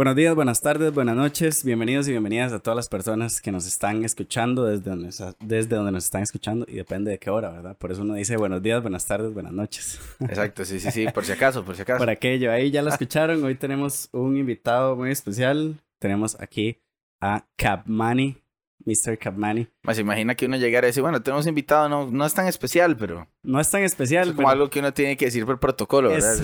[0.00, 3.66] Buenos días, buenas tardes, buenas noches, bienvenidos y bienvenidas a todas las personas que nos
[3.66, 7.76] están escuchando desde donde, desde donde nos están escuchando y depende de qué hora, ¿verdad?
[7.76, 10.00] Por eso uno dice buenos días, buenas tardes, buenas noches.
[10.20, 11.98] Exacto, sí, sí, sí, por si acaso, por si acaso.
[11.98, 16.78] Por aquello, ahí ya lo escucharon, hoy tenemos un invitado muy especial, tenemos aquí
[17.20, 18.38] a Capmani,
[18.84, 19.18] Mr.
[19.18, 19.68] Capmani.
[19.82, 22.96] Más imagina que uno llegara y decir, bueno, tenemos invitado, no, no es tan especial,
[22.96, 23.28] pero...
[23.42, 24.30] No es tan especial.
[24.30, 26.36] Es como algo que uno tiene que decir por protocolo, ¿verdad?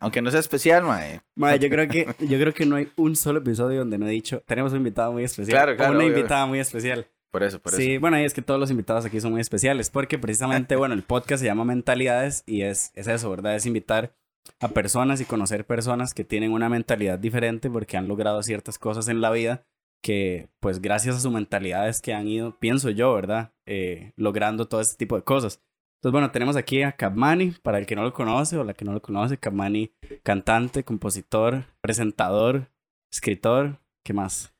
[0.00, 1.20] Aunque no sea especial, mae.
[1.34, 4.10] Mae, yo creo que, yo creo que no hay un solo episodio donde no he
[4.10, 5.56] dicho, tenemos un invitado muy especial.
[5.56, 5.94] Claro, claro.
[5.94, 7.06] una invitada muy especial.
[7.30, 7.80] Por eso, por eso.
[7.80, 10.94] Sí, bueno, y es que todos los invitados aquí son muy especiales, porque precisamente, bueno,
[10.94, 13.56] el podcast se llama Mentalidades y es, es eso, ¿verdad?
[13.56, 14.14] Es invitar
[14.60, 19.08] a personas y conocer personas que tienen una mentalidad diferente porque han logrado ciertas cosas
[19.08, 19.64] en la vida
[20.02, 23.52] que pues gracias a su mentalidad es que han ido, pienso yo, ¿verdad?
[23.66, 25.62] Eh, logrando todo este tipo de cosas.
[25.96, 28.84] Entonces, bueno, tenemos aquí a Capmani, para el que no lo conoce o la que
[28.84, 32.72] no lo conoce, Capmani, cantante, compositor, presentador,
[33.12, 34.52] escritor, ¿qué más?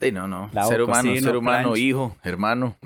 [0.00, 2.76] Sí, no, no, ser humano, ser humano, hijo, hermano.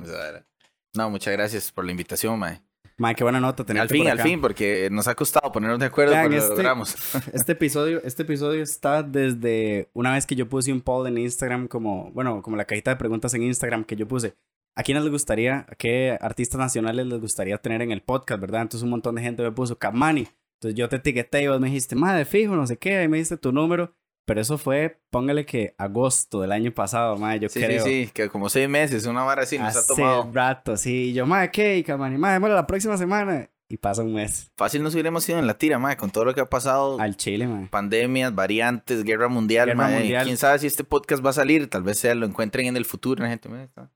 [0.94, 2.62] No, muchas gracias por la invitación, mae.
[2.98, 5.86] Mae, qué buena nota tener Al fin, al fin, porque nos ha costado ponernos de
[5.86, 6.96] acuerdo, pero este, lo logramos.
[7.32, 11.68] Este episodio, este episodio está desde una vez que yo puse un poll en Instagram,
[11.68, 14.34] como, bueno, como la cajita de preguntas en Instagram que yo puse.
[14.74, 18.62] ¿A quiénes les gustaría, a qué artistas nacionales les gustaría tener en el podcast, verdad?
[18.62, 20.26] Entonces un montón de gente me puso Capmani.
[20.56, 23.18] Entonces yo te etiqueté y vos me dijiste, madre, fijo, no sé qué, ahí me
[23.18, 23.94] diste tu número.
[24.28, 27.82] Pero eso fue, póngale que agosto del año pasado, madre, yo creo.
[27.82, 30.30] Sí, sí, que como seis meses, una vara así nos ha tomado.
[30.34, 31.08] rato, sí.
[31.08, 31.82] Y yo, madre, ¿qué?
[31.82, 34.50] Camani, madre, bueno, la próxima semana y pasa un mes.
[34.56, 36.98] Fácil nos hubiéramos ido en la tira, madre, con todo lo que ha pasado.
[36.98, 37.68] Al Chile, madre.
[37.70, 40.18] Pandemias, variantes, guerra mundial, madre.
[40.24, 42.86] Quién sabe si este podcast va a salir, tal vez sea, lo encuentren en el
[42.86, 43.48] futuro, la gente.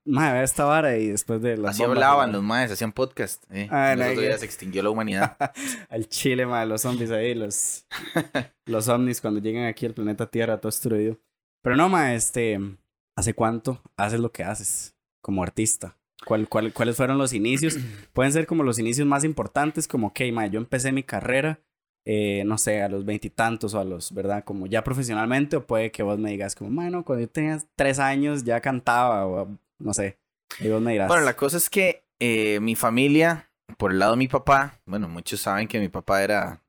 [0.05, 3.43] Madre, ve esta vara y después de las Así hablaban los madres, hacían podcast.
[3.49, 3.67] Eh.
[3.71, 5.37] Ah, no, ya se extinguió la humanidad.
[5.89, 7.87] Al Chile, madre, los zombies ahí, los,
[8.65, 11.17] los ovnis cuando llegan aquí al planeta Tierra, todo destruido.
[11.63, 12.59] Pero no, madre, este,
[13.15, 15.97] ¿hace cuánto haces lo que haces como artista?
[16.25, 17.77] ¿Cuál, cuál, cuáles fueron los inicios?
[18.13, 21.59] Pueden ser como los inicios más importantes, como, ok, ma, yo empecé mi carrera,
[22.05, 24.43] eh, no sé, a los veintitantos o a los, ¿verdad?
[24.43, 27.99] Como ya profesionalmente, o puede que vos me digas, como, bueno, cuando yo tenía tres
[27.99, 30.17] años ya cantaba, o no sé,
[30.59, 31.07] y vos me dirás.
[31.07, 35.07] Bueno, la cosa es que eh, mi familia, por el lado de mi papá, bueno,
[35.09, 36.61] muchos saben que mi papá era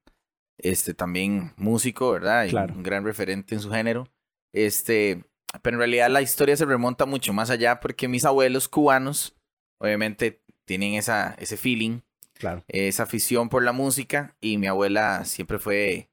[0.58, 2.46] este también músico, ¿verdad?
[2.46, 4.08] Y un gran referente en su género.
[4.52, 5.24] Este,
[5.62, 9.34] pero en realidad la historia se remonta mucho más allá porque mis abuelos cubanos
[9.84, 12.00] obviamente tienen esa, ese feeling,
[12.34, 12.64] claro.
[12.68, 16.10] esa afición por la música y mi abuela siempre fue,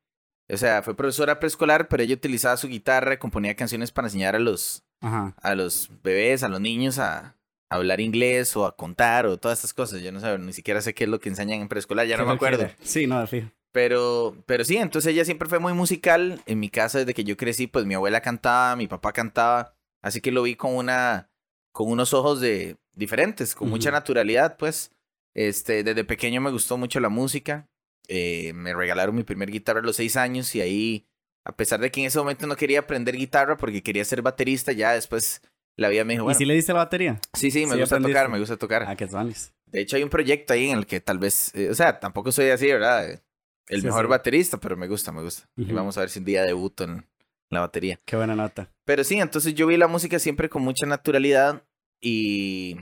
[0.49, 4.39] o sea, fue profesora preescolar, pero ella utilizaba su guitarra, componía canciones para enseñar a
[4.39, 7.37] los, a los bebés, a los niños a,
[7.69, 10.01] hablar inglés o a contar o todas estas cosas.
[10.01, 12.25] Yo no sé, ni siquiera sé qué es lo que enseñan en preescolar, ya no
[12.25, 12.69] me acuerdo.
[12.81, 13.47] Sí, no, fijo.
[13.71, 16.41] Pero, pero sí, entonces ella siempre fue muy musical.
[16.45, 19.77] En mi casa, desde que yo crecí, pues mi abuela cantaba, mi papá cantaba.
[20.01, 21.31] Así que lo vi con una,
[21.71, 24.91] con unos ojos de, diferentes, con mucha naturalidad, pues.
[25.33, 27.67] Este, desde pequeño me gustó mucho la música.
[28.07, 31.07] Eh, me regalaron mi primer guitarra a los seis años y ahí,
[31.45, 34.71] a pesar de que en ese momento no quería aprender guitarra porque quería ser baterista,
[34.73, 35.41] ya después
[35.77, 36.37] la vida me dijo, bueno.
[36.37, 37.19] ¿Y si le diste la batería?
[37.33, 38.83] Sí, sí, me gusta tocar, me gusta tocar.
[38.87, 41.75] Ah, qué De hecho, hay un proyecto ahí en el que tal vez, eh, o
[41.75, 43.21] sea, tampoco soy así, ¿verdad?
[43.67, 45.47] El mejor baterista, pero me gusta, me gusta.
[45.55, 47.05] Y vamos a ver si un día debuto en
[47.49, 47.99] la batería.
[48.05, 48.69] Qué buena nota.
[48.83, 51.63] Pero sí, entonces yo vi la música siempre con mucha naturalidad
[52.01, 52.77] y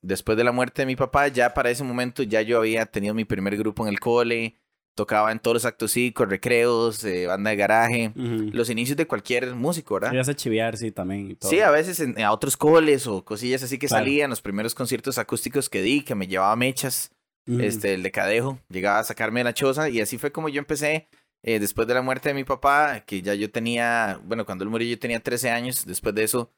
[0.00, 3.14] después de la muerte de mi papá, ya para ese momento ya yo había tenido
[3.14, 4.56] mi primer grupo en el cole,
[4.94, 9.54] tocaba en todos los actos cívicos, recreos, eh, banda de garaje, los inicios de cualquier
[9.54, 10.10] músico, ¿verdad?
[10.10, 11.36] A chiviar, sí, también.
[11.40, 15.18] Sí, a veces en, a otros coles o cosillas así que salían, los primeros conciertos
[15.18, 17.10] acústicos que di, que me llevaba mechas,
[17.46, 20.58] este, el de Cadejo, llegaba a sacarme de la choza y así fue como yo
[20.58, 21.08] empecé.
[21.44, 24.70] Eh, después de la muerte de mi papá, que ya yo tenía, bueno, cuando él
[24.70, 26.52] murió yo tenía 13 años, después de eso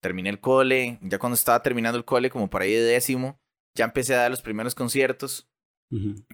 [0.00, 3.40] terminé el cole, ya cuando estaba terminando el cole, como por ahí de décimo,
[3.74, 5.48] ya empecé a dar los primeros conciertos.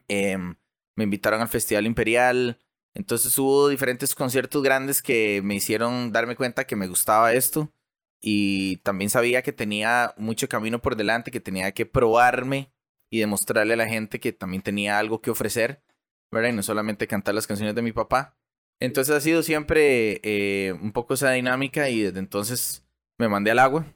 [0.08, 0.56] Em,
[0.96, 2.58] me invitaron al Festival Imperial.
[2.94, 7.72] Entonces hubo diferentes conciertos grandes que me hicieron darme cuenta que me gustaba esto.
[8.20, 12.72] Y también sabía que tenía mucho camino por delante, que tenía que probarme
[13.10, 15.82] y demostrarle a la gente que también tenía algo que ofrecer,
[16.30, 16.48] ¿verdad?
[16.50, 18.36] Y no solamente cantar las canciones de mi papá.
[18.80, 22.83] Entonces ha sido siempre eh, un poco esa dinámica y desde entonces
[23.18, 23.86] me mandé al agua.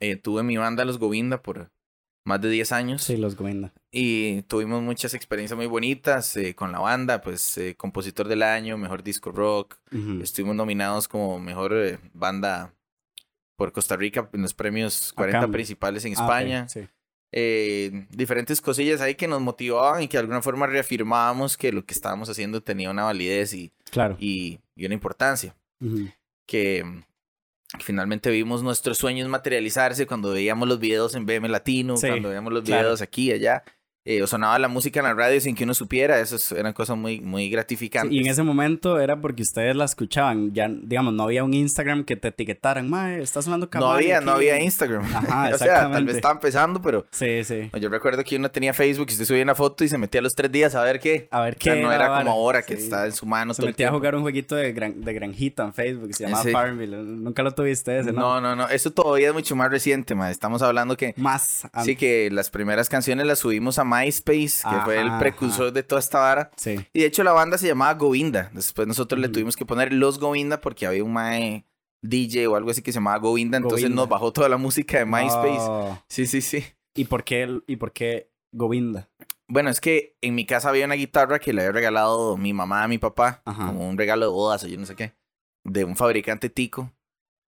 [0.00, 1.70] Eh, tuve mi banda Los Govinda por
[2.24, 3.02] más de 10 años.
[3.02, 3.72] Sí, Los Govinda.
[3.90, 8.78] Y tuvimos muchas experiencias muy bonitas eh, con la banda, pues eh, compositor del año,
[8.78, 9.76] mejor disco rock.
[10.22, 12.72] Estuvimos nominados como mejor banda
[13.56, 16.68] por Costa Rica en los premios 40 principales en ah, España.
[16.68, 16.88] sí.
[18.10, 21.92] diferentes cosillas ahí que nos motivaban y que de alguna forma reafirmábamos que lo que
[21.92, 24.16] estábamos haciendo tenía una validez y, claro.
[24.18, 25.54] y, y una importancia.
[26.46, 27.04] Que
[27.78, 32.52] finalmente vimos nuestros sueños materializarse cuando veíamos los videos en BM Latino, Sí, cuando veíamos
[32.52, 32.82] los claro.
[32.82, 33.62] videos aquí y allá.
[34.04, 36.72] Eh, o sonaba la música en la radio sin que uno supiera, eso es- eran
[36.72, 38.12] cosas muy, muy gratificantes.
[38.12, 40.52] Y en ese momento era porque ustedes la escuchaban.
[40.54, 42.88] Ya, digamos, no había un Instagram que te etiquetaran.
[42.88, 44.48] Mae, está sonando no Cavani había, no aquí".
[44.48, 45.04] había Instagram.
[45.04, 46.04] Ajá, o sea, tal exactamente.
[46.06, 47.70] vez estaba empezando, pero Sí, sí.
[47.78, 50.22] yo recuerdo que uno tenía Facebook y usted subía una foto y se metía a
[50.22, 51.28] los tres días a ver qué.
[51.30, 51.82] A ver O sea, qué.
[51.82, 52.24] no era vara.
[52.24, 52.84] como ahora que Sí.
[52.84, 53.98] está en su mano Se todo el metía a tiempo.
[53.98, 56.50] jugar un jueguito de, gran- de granjita en Facebook que se llamaba Sí.
[56.52, 56.96] Farmville.
[57.02, 58.20] Nunca lo tuviste ese, ¿no?
[58.20, 60.30] No, no, no, eso todavía es mucho más reciente, ma.
[60.30, 61.66] Estamos hablando que Más.
[61.84, 65.82] sí que las primeras canciones las subimos a MySpace, que fue el Ajá, precursor de
[65.82, 66.50] toda esta vara.
[66.56, 66.76] Sí.
[66.92, 68.50] Y de hecho la banda se llamaba Govinda.
[68.54, 71.64] Después nosotros le tuvimos que poner Los Govinda porque había un mae
[72.02, 73.56] DJ o algo así que se llamaba Govinda.
[73.56, 74.02] Entonces Govinda.
[74.02, 75.58] nos bajó toda la música de MySpace.
[75.60, 76.02] Oh.
[76.08, 76.64] Sí, sí, sí.
[76.94, 79.08] ¿Y por qué, y por qué Govinda?
[79.48, 82.84] Bueno, es que en mi casa había una guitarra que le había regalado mi mamá
[82.84, 83.66] a mi papá, Ajá.
[83.66, 85.12] como un regalo de bodas o yo no sé qué,
[85.64, 86.92] de un fabricante tico,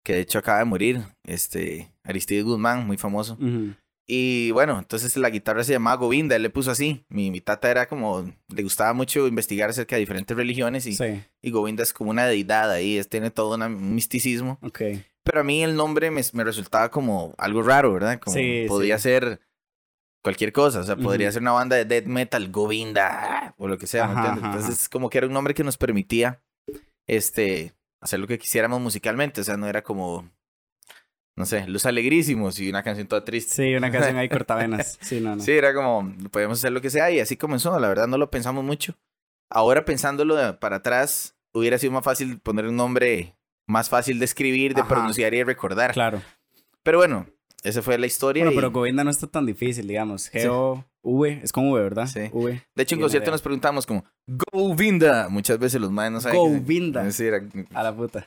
[0.04, 3.38] que de hecho acaba de morir, este, Aristides Guzmán, muy famoso.
[4.06, 7.04] Y bueno, entonces la guitarra se llamaba Govinda, él le puso así.
[7.08, 11.22] Mi, mi tata era como, le gustaba mucho investigar acerca de diferentes religiones y, Sí,
[11.40, 14.58] y Govinda es como una deidad ahí, es, tiene todo una- un misticismo.
[14.62, 14.80] ok.
[15.24, 18.18] Pero a mí el nombre me, me resultaba como algo raro, ¿verdad?
[18.18, 18.66] Como Sí,
[18.98, 19.40] ser
[20.20, 23.86] cualquier cosa, o sea, podría ser una banda de death metal, Govinda, o lo que
[23.86, 26.42] sea, ajá, Entonces, como que era un nombre que nos permitía,
[27.06, 30.28] este, hacer lo que quisiéramos musicalmente, o sea, no era como,
[31.36, 33.54] no sé, Los Alegrísimos y una canción toda triste.
[33.54, 34.98] Sí, una canción ahí cortavenas.
[35.00, 35.42] Sí, no, no.
[35.42, 38.30] Sí, era como, podemos hacer lo que sea y así comenzó, la verdad no lo
[38.30, 38.94] pensamos mucho.
[39.50, 43.36] Ahora pensándolo de- para atrás, hubiera sido más fácil poner un nombre
[43.66, 44.88] más fácil de escribir, de Ajá.
[44.88, 45.92] pronunciar y de recordar.
[45.92, 46.22] Claro.
[46.82, 47.26] Pero bueno,
[47.62, 48.42] esa fue la historia.
[48.44, 50.30] Bueno, y- pero Govinda no está tan difícil, digamos.
[50.32, 52.06] G-O-V, es con V, ¿verdad?
[52.06, 52.28] Sí.
[52.32, 52.62] V.
[52.74, 55.28] de hecho, en concierto nos preguntamos como, Govinda.
[55.28, 56.38] Muchas veces los maes no saben.
[56.38, 57.10] Govinda.
[57.10, 57.42] Sí, era-
[57.74, 58.26] A la puta.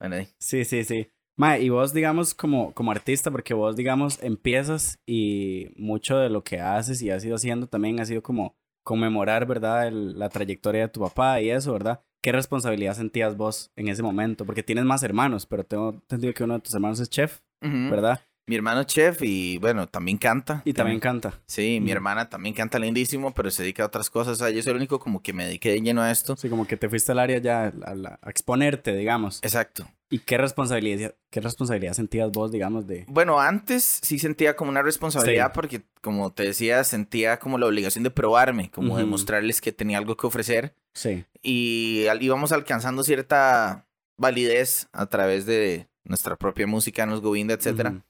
[0.00, 0.28] bueno, ahí.
[0.38, 1.08] Sí, sí, sí.
[1.36, 6.44] Ma, y vos, digamos, como, como artista, porque vos, digamos, empiezas y mucho de lo
[6.44, 9.86] que haces y has ido haciendo también ha sido como conmemorar, ¿verdad?
[9.88, 12.02] El- la trayectoria de tu papá y eso, ¿verdad?
[12.22, 14.44] ¿Qué responsabilidad sentías vos en ese momento?
[14.44, 17.90] Porque tienes más hermanos, pero tengo entendido que uno de tus hermanos es chef, Ujú.
[17.90, 18.20] ¿verdad?
[18.48, 20.62] Mi hermano es chef y bueno, también canta.
[20.64, 21.40] Y también canta.
[21.46, 21.92] Sí, mi Ujú.
[21.96, 24.32] hermana también canta lindísimo, pero se dedica a otras cosas.
[24.34, 26.36] O sea, yo soy el único como que me dediqué de lleno a esto.
[26.36, 29.38] Sí, como que te fuiste al área ya a, la- a exponerte, digamos.
[29.42, 29.86] Exacto.
[30.12, 33.06] ¿Y qué responsabilidad, qué responsabilidad sentías vos, digamos, de...
[33.08, 35.52] Bueno, antes sí sentía como una responsabilidad Sí.
[35.54, 39.12] porque, como te decía, sentía como la obligación de probarme, como de Ujú.
[39.12, 41.24] mostrarles que tenía algo que ofrecer Sí.
[41.42, 43.88] y íbamos alcanzando cierta
[44.18, 47.92] validez a través de nuestra propia música, nos Govinda, etcétera.
[47.92, 48.02] Ujú.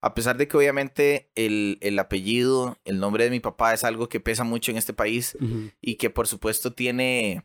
[0.00, 4.08] A pesar de que obviamente el, el apellido, el nombre de mi papá es algo
[4.08, 5.70] que pesa mucho en este país Ujú.
[5.82, 7.44] y que por supuesto tiene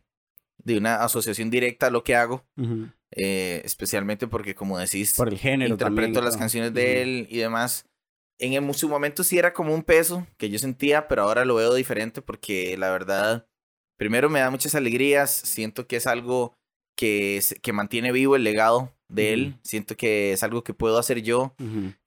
[0.63, 2.45] de una asociación directa a lo que hago.
[3.15, 7.37] Eh, especialmente porque como decís, Por el género interpreto también, las canciones de él y
[7.37, 7.85] demás.
[8.37, 11.55] En el- su momento sí era como un peso que yo sentía, pero ahora lo
[11.55, 13.47] veo diferente porque la verdad,
[13.97, 16.53] primero me da muchas alegrías, siento que es algo
[16.97, 21.21] que, que mantiene vivo el legado de él, siento que es algo que puedo hacer
[21.21, 21.55] yo,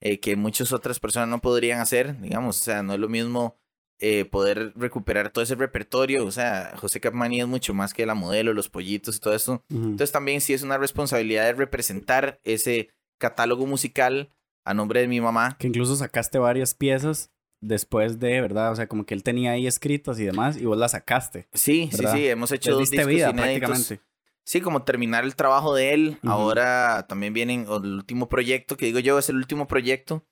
[0.01, 3.55] eh, que muchas otras personas no podrían hacer, digamos, o sea, no es lo mismo
[3.99, 8.15] eh, poder recuperar todo ese repertorio, o sea, José Capmani es mucho más que la
[8.15, 9.83] modelo, los pollitos y todo eso, Ujú.
[9.83, 14.31] entonces también sí es una responsabilidad de representar ese catálogo musical
[14.65, 15.57] a nombre de mi mamá.
[15.59, 18.71] Que incluso sacaste varias piezas después de, ¿verdad?
[18.71, 21.47] O sea, como que él tenía ahí escritas y demás, y vos las sacaste.
[21.53, 22.13] Sí, ¿Verdad?
[22.13, 23.99] sí, sí, hemos hecho dos discos vida prácticamente.
[24.45, 26.17] Sí, como terminar el trabajo de él.
[26.23, 26.31] Ujú.
[26.31, 30.25] Ahora también vienen el último proyecto, que digo yo es el último proyecto,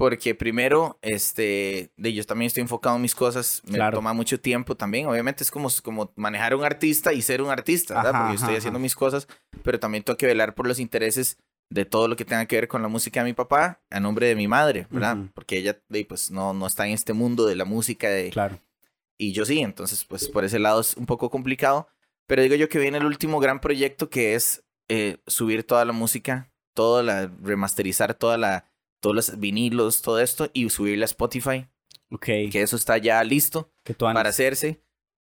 [0.00, 3.98] porque primero, este, de yo también estoy enfocado en mis cosas, me Claro.
[3.98, 5.06] toma mucho tiempo también.
[5.06, 8.14] Obviamente es como, como manejar a un artista y ser un artista, ¿verdad?
[8.14, 8.82] Ajá, porque estoy ajá, haciendo ajá.
[8.82, 9.28] mis cosas,
[9.62, 11.36] pero también tengo que velar por los intereses
[11.68, 14.26] de todo lo que tenga que ver con la música de mi papá a nombre
[14.26, 15.18] de mi madre, ¿verdad?
[15.34, 18.58] Porque ella, de, pues, no, no está en este mundo de la música de, Claro.
[19.18, 21.88] y yo sí, entonces pues por ese lado es un poco complicado,
[22.26, 25.92] pero digo yo que viene el último gran proyecto que es eh, subir toda la
[25.92, 28.69] música, toda la, remasterizar toda la,
[29.00, 31.66] todos los vinilos, todo esto y subirla a Spotify,
[32.10, 32.24] Ok.
[32.50, 34.80] que eso está ya listo para hacerse.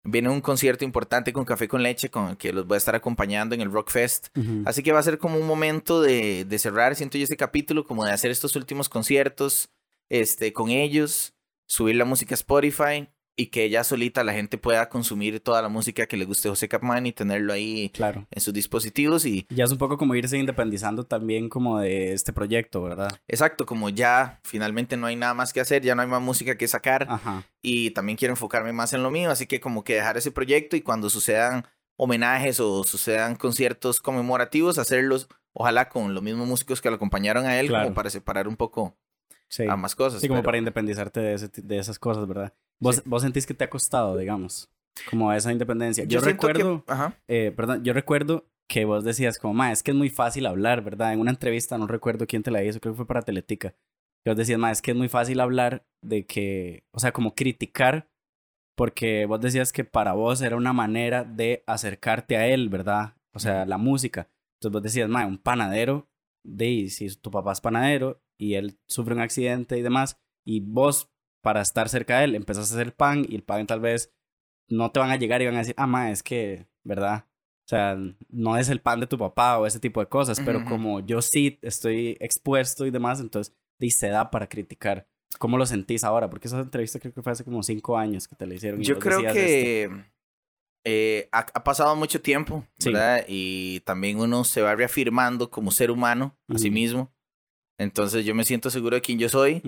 [0.08, 3.54] Viene un concierto importante con Café con Leche, con que los voy a estar acompañando
[3.56, 4.28] en el Rock Fest.
[4.36, 4.62] Ujú.
[4.64, 7.84] Así que va a ser como un momento de, de cerrar, siento yo, este capítulo,
[7.84, 9.68] como de hacer estos últimos conciertos
[10.08, 11.34] este, con ellos,
[11.66, 15.68] subir la música a Spotify y que ya solita la gente pueda consumir toda la
[15.68, 18.26] música que le guste José Capman y tenerlo ahí Claro.
[18.30, 19.26] en sus dispositivos.
[19.26, 23.10] Y Ya es un poco como irse independizando también como de este proyecto, ¿verdad?
[23.28, 26.56] exacto, como ya finalmente no hay nada más que hacer, ya no hay más música
[26.56, 27.44] que sacar Ajá.
[27.62, 30.74] y también quiero enfocarme más en lo mío, así que como que dejar ese proyecto
[30.76, 31.66] y cuando sucedan
[31.98, 37.58] homenajes o sucedan conciertos conmemorativos, hacerlos ojalá con los mismos músicos que lo acompañaron a
[37.58, 38.96] él, como para separar un poco
[39.48, 39.64] sí.
[39.68, 40.20] ambas cosas.
[40.20, 42.52] Sí, como para independizarte de, de esas cosas, ¿verdad?
[42.80, 44.70] ¿Vos, ¿Vos sentís que te ha costado, digamos,
[45.10, 46.04] como esa independencia?
[46.04, 46.84] Yo, recuerdo,
[47.28, 50.82] eh, perdón, yo recuerdo que vos decías como, ma, es que es muy fácil hablar,
[50.82, 51.12] ¿verdad?
[51.12, 53.74] En una entrevista, no recuerdo quién te la hizo, creo que fue para Teletica.
[54.24, 57.34] Que vos decías, ma, es que es muy fácil hablar de que, o sea, como
[57.34, 58.10] criticar,
[58.76, 63.14] porque vos decías que para vos era una manera de acercarte a él, ¿verdad?
[63.32, 64.28] O sea, la música.
[64.58, 66.08] Entonces vos decías, ma, un panadero,
[66.44, 71.10] de si tu papá es panadero y él sufre un accidente y demás, y vos,
[71.42, 74.12] para estar cerca de él, empezás a hacer pan y el pan tal vez
[74.68, 77.26] no te van a llegar y van a decir, ah, ma, es que, ¿verdad?
[77.66, 80.64] O sea, no es el pan de tu papá o ese tipo de cosas, pero
[80.64, 83.52] como yo sí estoy expuesto y demás, entonces
[83.90, 85.08] se da para criticar.
[85.38, 86.30] ¿Cómo lo sentís ahora?
[86.30, 88.80] Porque esa entrevista creo que fue hace como cinco años que te la hicieron.
[88.80, 89.90] yo creo que
[90.84, 93.24] eh, ha, pasado mucho tiempo, ¿verdad?
[93.26, 97.12] Y también uno se va reafirmando como ser humano a sí mismo.
[97.78, 99.62] Entonces yo me siento seguro de quién yo soy,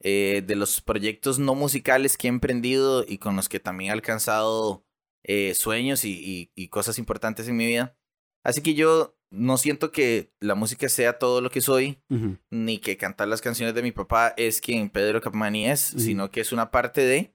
[0.00, 3.92] eh, de los proyectos no musicales que he emprendido y con los que también he
[3.92, 4.84] alcanzado
[5.24, 7.96] eh, sueños y, cosas importantes en mi vida.
[8.44, 12.00] Así que yo no siento que la música sea todo lo que soy,
[12.50, 16.40] ni que cantar las canciones de mi papá es quien Pedro Capmani es, sino que
[16.40, 17.34] es una parte de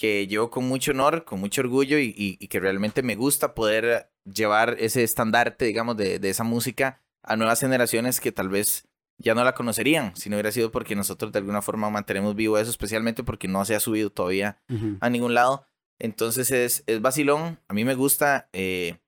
[0.00, 4.76] que llevo con mucho honor, con mucho orgullo y, que realmente me gusta poder llevar
[4.78, 8.88] ese estandarte, digamos, de, esa música a nuevas generaciones que tal vez
[9.20, 12.58] ya no la conocerían, si no hubiera sido porque nosotros de alguna forma mantenemos vivo
[12.58, 14.58] eso, especialmente porque no se ha subido todavía
[15.00, 15.66] a ningún lado.
[15.98, 18.98] Entonces es, es vacilón, a mí me gusta, eh,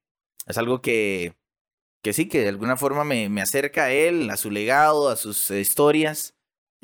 [0.46, 1.34] es algo que,
[2.02, 5.16] que sí, que de alguna forma me, me acerca a él, a su legado, a
[5.16, 6.34] sus historias.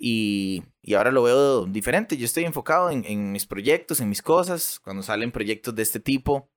[0.00, 2.16] Y, y, ahora lo veo diferente.
[2.16, 4.78] Yo estoy enfocado en, en, mis proyectos, en mis cosas.
[4.78, 6.48] Cuando salen proyectos de este tipo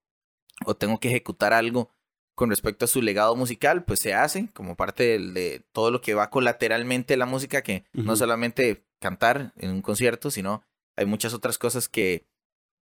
[0.63, 1.89] o tengo que ejecutar algo
[2.35, 6.13] con respecto a su legado musical, pues se hace como parte de, todo lo que
[6.13, 10.63] va colateralmente la música, que no solamente cantar en un concierto, sino
[10.95, 12.27] hay muchas otras cosas que,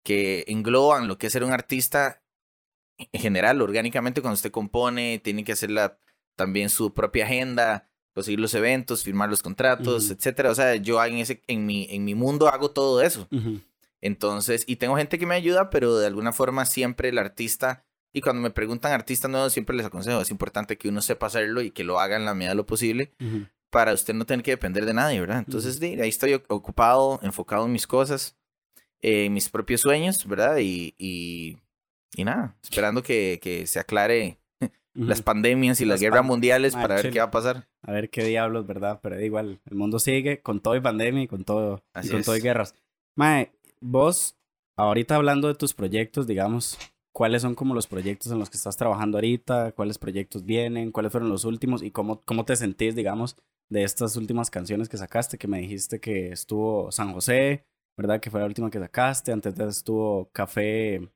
[0.04, 2.22] que engloban lo que es ser un artista
[2.98, 5.98] en general, orgánicamente, cuando usted compone, tiene que hacer la,
[6.34, 10.50] también su propia agenda, conseguir los eventos, firmar los contratos, etcétera.
[10.50, 13.28] O sea, yo en, ese, en, mi, en mi mundo hago todo eso.
[14.00, 17.84] Entonces, y tengo gente que me ayuda, pero de alguna forma siempre el artista,
[18.18, 21.62] y cuando me preguntan artistas nuevos, siempre les aconsejo, es importante que uno sepa hacerlo
[21.62, 23.12] y que lo haga en la medida de lo posible.
[23.70, 25.38] Para usted no tener que depender de nadie, ¿verdad?
[25.38, 28.36] Entonces, ahí estoy ocupado, enfocado en mis cosas,
[29.00, 30.58] en mis propios sueños, ¿verdad?
[30.58, 31.58] Y, y,
[32.16, 34.40] y nada, esperando que, que se aclare
[34.94, 37.68] las pandemias y las, guerras mundiales para ver qué va a pasar.
[37.82, 38.98] A ver qué diablos, ¿verdad?
[39.00, 42.36] Pero igual, el mundo sigue con todo y pandemia y con todo, y con todo
[42.36, 42.74] y guerras.
[43.14, 44.36] Mae, vos,
[44.76, 46.78] ahorita hablando de tus proyectos, digamos,
[47.12, 49.72] ¿cuáles son como los proyectos en los que estás trabajando ahorita?
[49.72, 50.92] ¿Cuáles proyectos vienen?
[50.92, 51.82] ¿Cuáles fueron los últimos?
[51.82, 53.36] ¿Y cómo, cómo te sentís, digamos,
[53.68, 55.38] de estas últimas canciones que sacaste?
[55.38, 58.20] Que me dijiste que estuvo San José, ¿verdad?
[58.20, 59.32] Que fue la última que sacaste.
[59.32, 61.08] Antes de estuvo Café.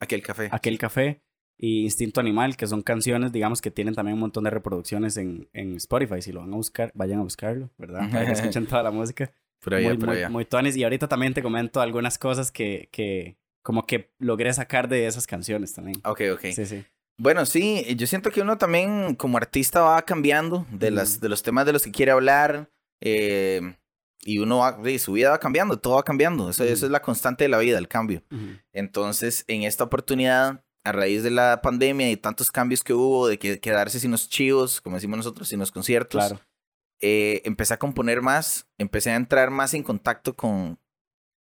[0.00, 0.48] Aquel café.
[0.50, 1.22] Aquel café
[1.56, 5.48] y Instinto Animal, que son canciones, digamos, que tienen también un montón de reproducciones en,
[5.52, 6.20] en Spotify.
[6.20, 8.10] Si lo van a buscar, vayan a buscarlo, ¿verdad?
[8.10, 9.32] Para que escuchen toda la música.
[9.60, 10.28] Por allá, muy, por allá.
[10.28, 14.88] Muy, muy Y ahorita también te comento algunas cosas que, que como que logré sacar
[14.88, 16.00] de esas canciones también.
[16.04, 16.40] Ok, ok.
[16.52, 16.84] Sí, sí.
[17.16, 21.42] Bueno, sí, yo siento que uno también como artista va cambiando de, las, de los
[21.42, 22.70] temas de los que quiere hablar.
[23.00, 23.76] Eh,
[24.20, 26.50] y uno va, su vida va cambiando, todo va cambiando.
[26.50, 28.22] Eso, eso es la constante de la vida, el cambio.
[28.72, 33.38] Entonces, en esta oportunidad a raíz de la pandemia y tantos cambios que hubo, de
[33.38, 36.34] que, quedarse sin los chivos, como decimos nosotros, sin los conciertos,
[37.00, 40.78] eh, empecé a componer más, empecé a entrar más en contacto con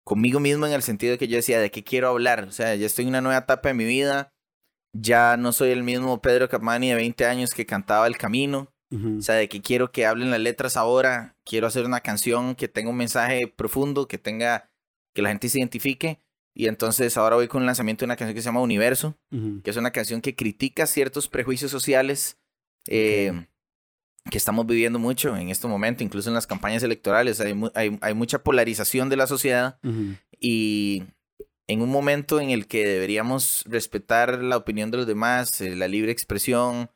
[0.07, 2.45] conmigo mismo en el sentido de que yo decía, ¿de qué quiero hablar?
[2.45, 4.33] O sea, ya estoy en una nueva etapa de mi vida,
[4.93, 9.21] ya no soy el mismo Pedro Capmani de 20 años que cantaba El Camino, o
[9.21, 12.89] sea, de qué quiero que hablen las letras ahora, quiero hacer una canción que tenga
[12.89, 14.71] un mensaje profundo, que tenga,
[15.13, 16.21] que la gente se identifique.
[16.55, 19.69] Y entonces ahora voy con el lanzamiento de una canción que se llama Universo, que
[19.69, 22.39] es una canción que critica ciertos prejuicios sociales
[22.87, 23.45] eh,
[24.29, 27.39] que estamos viviendo mucho en este momento, incluso en las campañas electorales.
[27.41, 29.79] Hay, hay, hay mucha polarización de la sociedad
[30.39, 31.03] y
[31.67, 35.87] en un momento en el que deberíamos respetar la opinión de los demás, eh, la
[35.87, 36.89] libre expresión,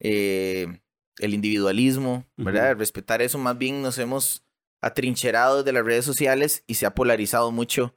[0.00, 0.80] eh,
[1.18, 2.76] el individualismo, ¿verdad?
[2.76, 4.44] Respetar eso, más bien nos hemos
[4.80, 7.96] atrincherado de las redes sociales y se ha polarizado mucho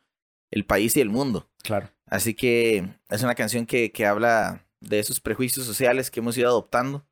[0.49, 1.49] el país y el mundo.
[1.63, 1.91] Claro.
[2.07, 6.49] Así que es una canción que, que habla de esos prejuicios sociales que hemos ido
[6.49, 7.05] adoptando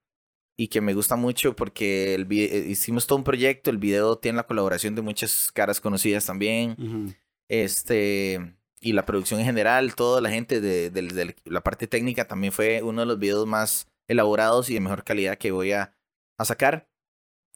[0.60, 4.36] y que me gusta mucho porque el eh, hicimos todo un proyecto, el video tiene
[4.36, 7.16] la colaboración de muchas caras conocidas también.
[7.48, 12.52] Este y la producción en general, toda la gente de, de, la parte técnica también
[12.52, 15.94] fue uno de los videos más elaborados y de mejor calidad que voy a,
[16.38, 16.90] a sacar.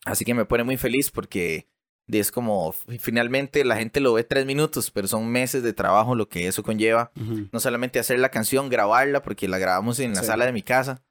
[0.06, 1.68] Así que me pone muy feliz porque
[2.08, 6.30] es como finalmente la gente lo ve tres minutos, pero son meses de trabajo lo
[6.30, 7.12] que eso conlleva.
[7.52, 11.04] No solamente hacer la canción, grabarla, porque la grabamos en la sala de mi casa.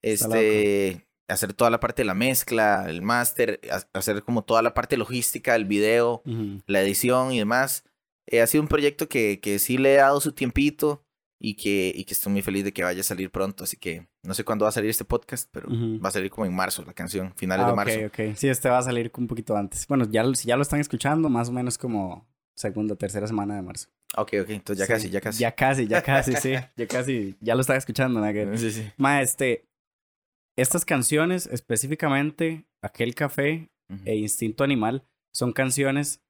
[0.00, 3.60] Este, hacer toda la parte de la mezcla, el máster,
[3.92, 6.22] hacer como toda la parte logística, el video,
[6.66, 7.84] la edición y demás.
[8.26, 11.04] Eh, ha sido un proyecto que, que sí le he dado su tiempito
[11.38, 13.64] y que, y que estoy muy feliz de que vaya a salir pronto.
[13.64, 16.46] Así que no sé cuándo va a salir este podcast, pero va a salir como
[16.46, 17.98] en marzo la canción, finales de ah, marzo.
[17.98, 18.36] Ok, ok.
[18.36, 19.86] Sí, este va a salir un poquito antes.
[19.86, 23.62] Bueno, ya, si ya lo están escuchando, más o menos como segunda, tercera semana de
[23.62, 23.88] marzo.
[24.16, 24.50] Ok, ok.
[24.50, 25.38] Entonces ya casi, ya casi.
[25.38, 26.54] Ya casi, ya casi, sí.
[26.76, 28.56] Ya casi, ya lo están escuchando, ¿no?
[28.56, 28.90] Sí, sí.
[28.96, 29.66] Ma, este,
[30.56, 33.70] estas canciones, específicamente Aquel Café
[34.04, 36.22] e Instinto Animal, son canciones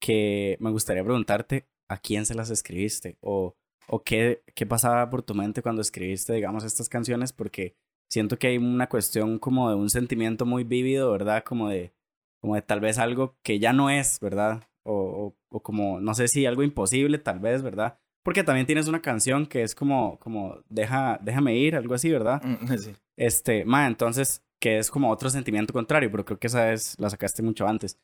[0.00, 3.56] que me gustaría preguntarte a quién se las escribiste o
[3.88, 7.76] o qué, qué pasaba por tu mente cuando escribiste, digamos, estas canciones, porque
[8.08, 11.44] siento que hay una cuestión como de un sentimiento muy vívido, ¿verdad?
[11.44, 11.92] Como de,
[12.40, 14.64] como de tal vez algo que ya no es, ¿verdad?
[14.82, 17.98] O, o, como, no sé si algo imposible, tal vez, ¿verdad?
[18.22, 22.42] Porque también tienes una canción que es como, como, deja, déjame ir, algo así, ¿verdad?
[22.42, 22.94] Mm, sí.
[23.16, 27.10] Este, ma, entonces, que es como otro sentimiento contrario, pero creo que esa es, la
[27.10, 27.98] sacaste mucho antes.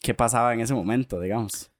[0.00, 1.72] ¿Qué pasaba en ese momento, digamos?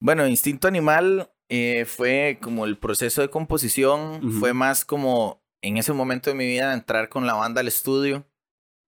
[0.00, 5.92] Bueno, Instinto Animal eh, fue como el proceso de composición, fue más como en ese
[5.92, 8.26] momento de mi vida entrar con la banda al estudio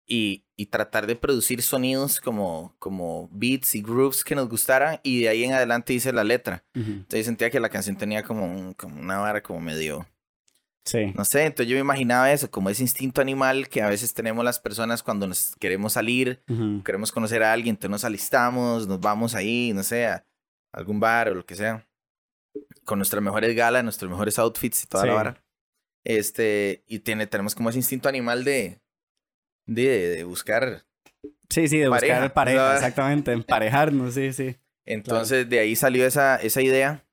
[0.06, 5.22] y, y tratar de producir sonidos como, como beats y grooves que nos gustaran y
[5.22, 6.65] de ahí en adelante hice la letra.
[6.74, 10.06] Entonces sentía que la canción tenía como, un, como una vara como medio...
[10.88, 11.12] Sí.
[11.15, 14.46] No sé, entonces yo me imaginaba eso, como ese instinto animal que a veces tenemos
[14.46, 16.41] las personas cuando nos queremos salir,
[16.86, 20.25] queremos conocer a alguien, entonces nos alistamos, nos vamos ahí, no sé, a
[20.72, 21.86] algún bar o lo que sea
[22.86, 25.44] con nuestras mejores galas, nuestros mejores outfits y toda la vara.
[26.06, 28.79] Este, y tiene, tenemos como ese instinto animal de,
[29.65, 30.86] de, de buscar.
[31.50, 34.56] Sí, sí, de buscar pareja, exactamente, emparejarnos, sí, sí.
[34.86, 37.04] Entonces, de ahí salió esa, esa idea.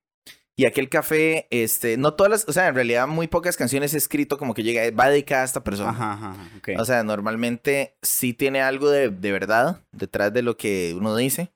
[0.56, 3.96] Y aquel café, este, no todas las, o sea, en realidad muy pocas canciones he
[3.96, 5.90] escrito como que llega, va dedicada a esta persona.
[5.90, 6.76] Ajá, ajá, okay.
[6.76, 11.52] O sea, normalmente sí tiene algo de, de verdad detrás de lo que uno dice,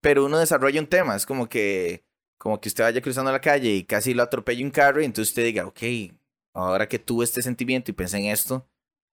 [0.00, 2.04] pero uno desarrolla un tema, es como que
[2.38, 5.30] como que usted vaya cruzando la calle y casi lo atropella un carro y entonces
[5.30, 5.82] usted diga, ok,
[6.54, 8.68] ahora que tuve este sentimiento y pensé en esto,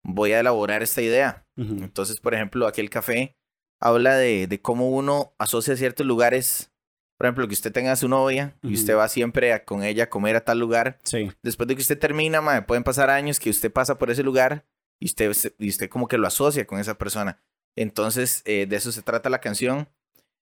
[0.03, 1.45] voy a elaborar esta idea.
[1.55, 3.35] Entonces, por ejemplo, aquel café
[3.81, 6.71] habla de, de, cómo uno asocia ciertos lugares.
[7.17, 10.09] Por ejemplo, que usted tenga a su novia y usted va siempre con ella a
[10.09, 10.99] comer a tal lugar.
[11.03, 11.31] Sí.
[11.41, 14.65] Después de que usted termina, pueden pasar años que usted pasa por ese lugar
[14.99, 17.41] y usted, y usted como que lo asocia con esa persona.
[17.75, 19.89] Entonces, eh, de eso se trata la canción.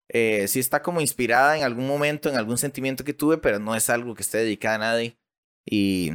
[0.09, 3.73] Eh, sí está como inspirada en algún momento, en algún sentimiento que tuve, pero no
[3.73, 5.17] es algo que esté dedicada a nadie.
[5.65, 6.11] Y...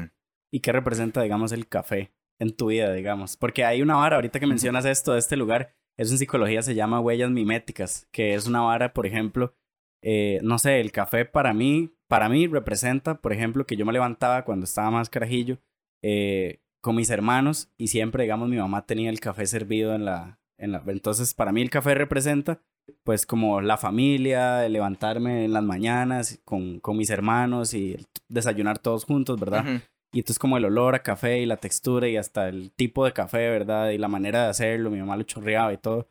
[0.52, 3.36] ¿Y qué representa, digamos, el café en tu vida, digamos?
[3.36, 6.74] Porque hay una vara, ahorita que mencionas esto de este lugar, eso en psicología se
[6.74, 9.54] llama huellas miméticas, que es una vara, por ejemplo,
[10.02, 13.92] eh, no sé, el café para mí, para mí representa, por ejemplo, que yo me
[13.92, 15.58] levantaba cuando estaba más carajillo
[16.02, 20.40] eh, con mis hermanos y siempre, digamos, mi mamá tenía el café servido en la,
[20.58, 20.82] en la...
[20.86, 22.62] Entonces, para mí el café representa
[23.04, 27.96] pues como la familia, levantarme en las mañanas con, con mis hermanos y
[28.28, 29.82] desayunar todos juntos, ¿verdad?
[30.12, 33.12] Y entonces como el olor a café y la textura y hasta el tipo de
[33.12, 33.90] café, ¿verdad?
[33.90, 36.08] Y la manera de hacerlo, mi mamá lo chorreaba y todo.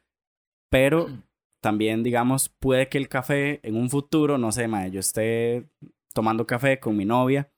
[0.69, 1.09] Pero
[1.61, 5.69] también, digamos, puede que el café en un futuro, no sé, ma, yo esté
[6.13, 7.51] tomando café con mi novia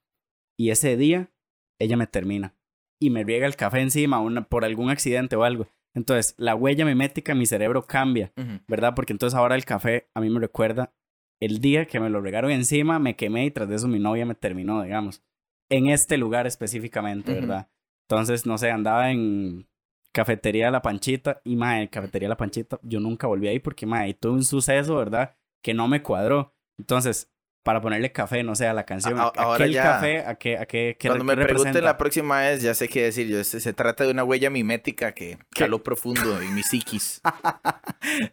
[0.57, 1.31] y ese día
[1.79, 2.55] ella me termina
[2.99, 5.67] y me riega el café encima una, por algún accidente o algo.
[5.93, 8.31] Entonces, la huella mimética en mi cerebro cambia,
[8.67, 8.93] ¿verdad?
[8.95, 10.93] Porque entonces ahora el café a mí me recuerda
[11.41, 14.25] el día que me lo regaron encima, me quemé y tras de eso mi novia
[14.25, 15.23] me terminó, digamos.
[15.69, 17.69] En este lugar específicamente, ¿verdad?
[18.07, 19.67] Entonces, no sé, andaba en
[20.12, 24.34] Cafetería La Panchita y, mae, Cafetería La Panchita, yo nunca volví ahí porque, mae, tuve
[24.34, 25.36] un suceso, ¿verdad?
[25.62, 26.54] Que no me cuadró.
[26.78, 27.32] Entonces,
[27.63, 29.19] para ponerle café, no sé, a la canción.
[29.19, 32.74] A, ahora ya, café, ¿a qué, a qué, Cuando me pregunten la próxima vez, ya
[32.74, 33.28] sé qué decir.
[33.28, 37.21] Yo, se, trata de una huella mimética que caló profundo en mi psiquis.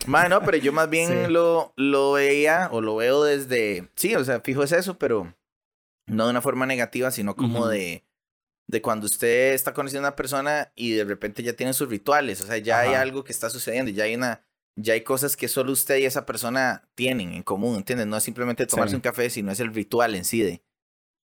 [0.07, 3.91] Bueno, pero yo más bien lo, lo veía o lo veo desde...
[3.97, 5.35] Sí, o sea, fijo es eso, pero
[6.07, 8.08] no de una forma negativa, sino como de...
[8.69, 12.41] De cuando usted está conociendo a una persona y de repente ya tiene sus rituales.
[12.43, 14.45] O sea, ya hay algo que está sucediendo, ya hay una
[14.81, 18.07] ya hay cosas que solo usted y esa persona tienen en común, ¿entiendes?
[18.07, 20.63] No es simplemente tomarse un café, sino es el ritual en sí de,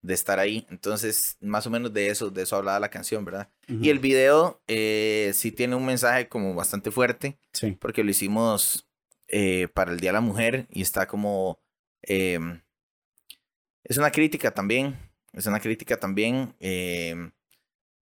[0.02, 0.68] de, estar ahí.
[0.70, 3.50] Entonces, más o menos de eso, de eso hablaba la canción, ¿verdad?
[3.68, 7.78] Y el video eh, sí tiene un mensaje como bastante fuerte, sí.
[7.80, 8.90] porque lo hicimos
[9.30, 11.62] eh, para el Día de la Mujer y está como...
[12.02, 12.62] Em,
[13.86, 14.98] es una crítica también,
[15.34, 17.32] es una crítica también, em,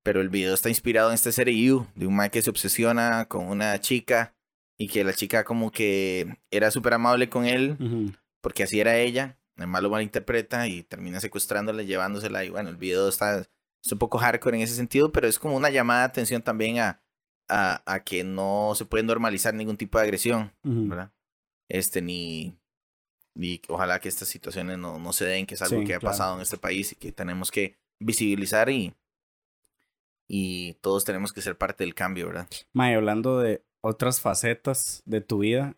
[0.04, 3.26] pero el video está inspirado en esta serie You, de un man que se obsesiona
[3.26, 4.34] con una chica
[4.78, 9.38] y que la chica como que era súper amable con él, porque así era ella,
[9.58, 13.48] el malo malinterpreta y termina secuestrándola, llevándosela y bueno, el video está,
[13.92, 17.02] un poco hardcore en ese sentido, pero es como una llamada de atención también a,
[17.50, 21.12] a, a que no se puede normalizar ningún tipo de agresión, ¿verdad?
[21.70, 22.58] Este, ni,
[23.38, 26.36] ni ojalá que estas situaciones no, no se den, que es algo que ha pasado
[26.36, 28.96] en este país y que tenemos que visibilizar y,
[30.28, 32.48] y todos tenemos que ser parte del cambio, ¿verdad?
[32.74, 35.76] May, hablando de otras facetas de tu vida,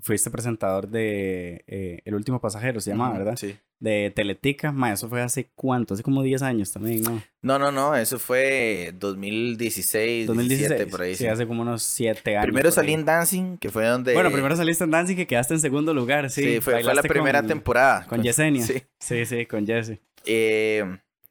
[0.00, 3.36] fuiste presentador de eh, El último pasajero, se llama, ¿verdad?
[3.36, 3.56] Sí.
[3.78, 7.20] De Teletica, May, eso fue hace cuánto, hace como 10 años también, ¿no?
[7.42, 11.16] No, no, no, eso fue 2016, 2017, por ahí.
[11.16, 12.46] Sí, hace como unos 7 años.
[12.46, 14.14] Primero salí en Dancing, que fue donde...
[14.14, 16.42] Bueno, primero saliste en Dancing, que quedaste en segundo lugar, sí.
[16.42, 18.06] Sí, fue, fue la primera temporada.
[18.06, 18.64] Con Yesenia.
[18.64, 18.82] Sí.
[19.00, 19.98] Sí, sí, con Jesse.
[20.24, 20.84] Eh,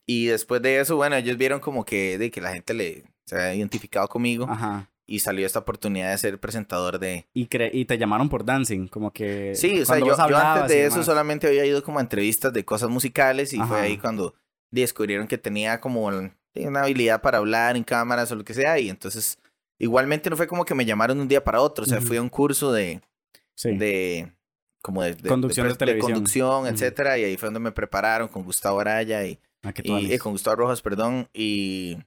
[0.05, 3.35] y después de eso, bueno, ellos vieron como que, de que la gente le, se
[3.35, 4.45] había identificado conmigo.
[4.49, 4.90] Ajá.
[5.07, 7.27] Y salió esta oportunidad de ser presentador de...
[7.33, 9.55] Y, y te llamaron por dancing, como que...
[9.55, 12.63] Sí, o sea, yo, yo, antes de eso solamente había ido como a entrevistas de
[12.63, 14.33] cosas musicales y fue ahí cuando
[14.69, 18.79] descubrieron que tenía como una habilidad para hablar en cámaras o lo que sea.
[18.79, 19.37] Y entonces,
[19.79, 22.17] igualmente no fue como que me llamaron de un día para otro, o sea, fui
[22.17, 23.01] a un curso de...
[23.53, 23.75] Sí.
[23.75, 24.33] de
[24.81, 28.79] como de, conducción, de, de, conducción, etcétera, y ahí fue donde me prepararon con Gustavo
[28.79, 31.97] Araya y, ah, y, con Gustavo Rojas, perdón, y,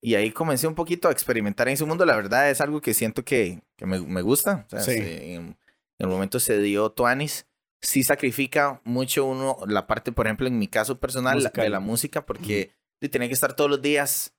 [0.00, 2.04] y ahí comencé un poquito a experimentar en ese mundo.
[2.04, 4.64] La verdad es algo que siento que, que me, me, gusta.
[4.66, 4.92] O sea, sí.
[5.00, 5.56] en,
[5.98, 7.46] el momento se dio Tuanis.
[7.80, 11.80] Sí sacrifica mucho uno la parte, por ejemplo, en mi caso personal, la, de la
[11.80, 13.10] música, porque uh -huh.
[13.10, 14.34] tenía que estar todos los días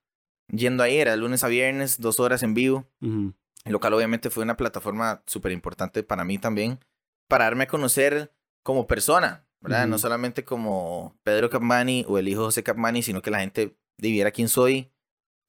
[0.48, 0.98] yendo ahí.
[0.98, 2.88] Era lunes a viernes, dos horas en vivo.
[3.02, 3.34] Uh -huh.
[3.65, 6.80] El local obviamente fue una plataforma súper importante para mí también,
[7.28, 9.84] para darme a conocer como persona, ¿verdad?
[9.84, 9.89] Uh -huh.
[9.91, 14.32] No solamente como Pedro Capmani o el hijo José Capmani, sino que la gente viera
[14.32, 14.91] quién soy,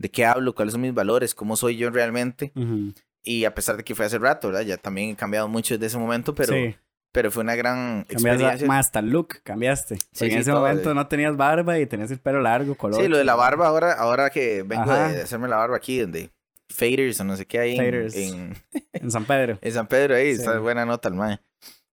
[0.00, 2.52] de qué hablo, cuáles son mis valores, cómo soy yo realmente.
[2.56, 2.94] Uh -huh.
[3.22, 4.62] Y a pesar de que fue hace rato, ¿verdad?
[4.62, 6.74] Ya también he cambiado mucho desde ese momento, pero, sí.
[7.12, 8.66] pero fue una gran cambiaste experiencia.
[8.66, 9.96] Más hasta el look, cambiaste.
[10.12, 10.94] Sí, en sí, ese momento eh.
[10.94, 12.98] no tenías barba y tenías el pelo largo, color.
[13.02, 15.12] Sí, lo de la barba, ahora, ahora que vengo Ajá.
[15.12, 16.30] de hacerme la barba aquí, donde
[16.70, 18.16] faders o no sé qué hay Faders.
[18.16, 18.54] en,
[18.94, 19.58] En San Pedro.
[19.62, 21.40] en San Pedro, ahí está buena nota el mae.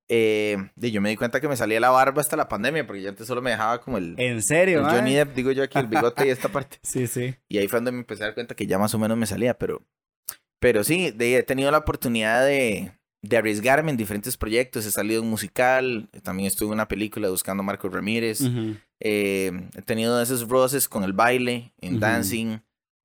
[0.08, 3.02] Eh, y yo me di cuenta que me salía la barba hasta la pandemia, porque
[3.02, 4.86] yo antes solo me dejaba como el, ¿En serio, el?
[4.86, 6.78] Johnny Depp, digo yo aquí, el bigote y esta parte.
[6.82, 7.34] Sí, sí.
[7.48, 9.26] Y ahí fue donde me empecé a dar cuenta que ya más o menos me
[9.26, 9.82] salía, pero,
[10.60, 12.92] pero sí, de, he tenido la oportunidad de,
[13.22, 14.86] de arriesgarme en diferentes proyectos.
[14.86, 18.40] He salido en musical, también estuve en una película buscando a Marco Ramírez.
[19.00, 22.58] Eh, he tenido esos roces con el baile, en dancing,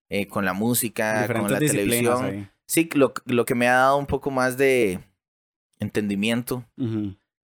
[0.10, 2.26] eh, con la música, con la televisión.
[2.26, 2.48] ahí.
[2.68, 5.00] Sí, lo, lo que me ha dado un poco más de
[5.82, 6.66] entendimiento,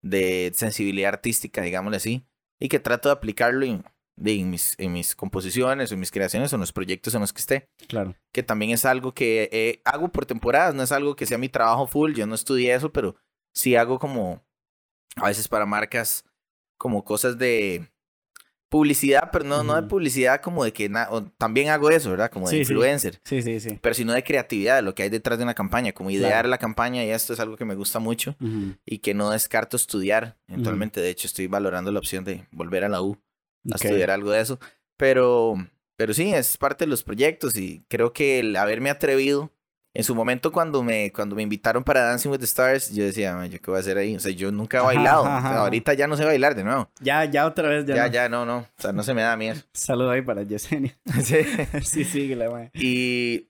[0.01, 2.25] de sensibilidad artística, digámosle así,
[2.59, 3.85] y que trato de aplicarlo en,
[4.17, 7.39] de- en, mis, en mis composiciones, en mis creaciones, en los proyectos en los que
[7.39, 8.15] esté, Claro.
[8.33, 11.47] que también es algo que eh, hago por temporadas, no es algo que sea mi
[11.49, 13.15] trabajo full, yo no estudié eso, pero
[13.55, 14.43] sí hago como,
[15.15, 16.25] a veces para marcas,
[16.77, 17.89] como cosas de
[18.73, 20.89] publicidad, pero no, no de publicidad como de que,
[21.37, 22.31] también hago eso, ¿verdad?
[22.31, 23.77] Como de Sí, influencer Sí, sí, sí.
[23.79, 26.47] pero sino de creatividad, de lo que hay detrás de una campaña, como idear Claro.
[26.49, 28.35] la campaña y esto es algo que me gusta mucho
[28.83, 31.01] y que no descarto estudiar eventualmente.
[31.01, 33.13] De hecho, estoy valorando la opción de volver a la U
[33.71, 33.85] a Ok.
[33.85, 34.59] estudiar algo de eso,
[34.97, 35.53] pero,
[35.95, 39.51] pero sí, es parte de los proyectos y creo que el haberme atrevido
[39.95, 43.35] en su momento cuando me, cuando me invitaron para Dancing with the Stars, yo decía,
[43.35, 44.15] "Ma, ¿yo qué voy a hacer ahí?
[44.15, 45.59] O sea, yo nunca he bailado, ajá, O sea, ajá.
[45.61, 46.89] ahorita ya no sé bailar de nuevo.
[46.99, 47.85] Ya, ya otra vez.
[47.85, 48.11] Ya, Ya, no.
[48.13, 49.63] ya, no, no, o sea, no se me da eso.
[49.73, 50.97] Saludo ahí para Yesenia.
[51.23, 51.37] Sí.
[51.83, 52.71] sí, sí, la mae.
[52.73, 53.49] Y,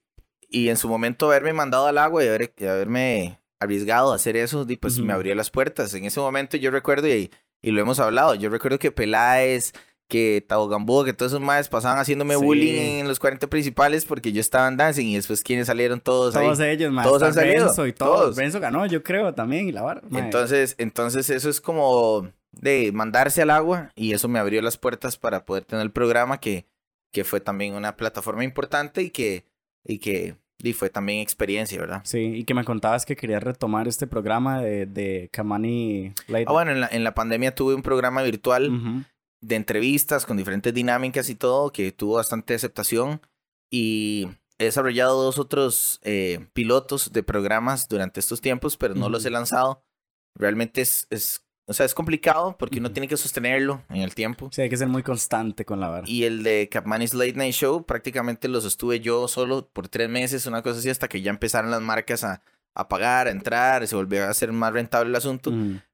[0.49, 4.36] y en su momento haberme mandado al agua y haber- y haberme arriesgado a hacer
[4.36, 5.93] eso, di, pues me abrió las puertas.
[5.93, 9.71] En ese momento yo recuerdo, y, y lo hemos hablado, yo recuerdo que Peláez,
[10.13, 12.43] que Tabo Gamboa, que todos esos más pasaban haciéndome Sí.
[12.43, 16.36] bullying en los 40 principales porque yo estaba en dancing y después quienes salieron todos,
[16.36, 16.69] Todos ahí.
[16.69, 17.04] ellos, mae.
[17.04, 18.19] Todos han salido, Renzo y todos.
[18.19, 18.38] todos.
[18.38, 19.67] Renzo ganó, yo creo, también.
[19.67, 20.04] Y la barra.
[20.12, 25.17] Entonces, entonces eso es como de mandarse al agua y eso me abrió las puertas
[25.17, 26.67] para poder tener el programa que,
[27.12, 29.45] que fue también una plataforma importante y que,
[29.84, 32.02] y que y fue también experiencia, ¿verdad?
[32.06, 36.45] Sí, y que me contabas que querías retomar este programa de, de Kamani Late.
[36.47, 39.04] Ah, bueno, en la, en la pandemia tuve un programa virtual Ujú.
[39.43, 43.21] De entrevistas con diferentes dinámicas y todo, que tuvo bastante aceptación.
[43.69, 49.25] Y he desarrollado dos otros eh, pilotos de programas durante estos tiempos, pero no los
[49.25, 49.84] he lanzado.
[50.36, 52.93] Realmente es, es, o sea, es complicado porque uno Ujú.
[52.93, 54.49] tiene que sostenerlo en el tiempo.
[54.51, 56.08] Sí, hay que ser muy constante con la barra.
[56.08, 60.45] Y el de Capmani's Late Night Show prácticamente lo sostuve yo solo por tres meses,
[60.45, 62.41] una cosa así, hasta que ya empezaron las marcas a,
[62.73, 65.51] a pagar, a entrar, se volvió a ser más rentable el asunto.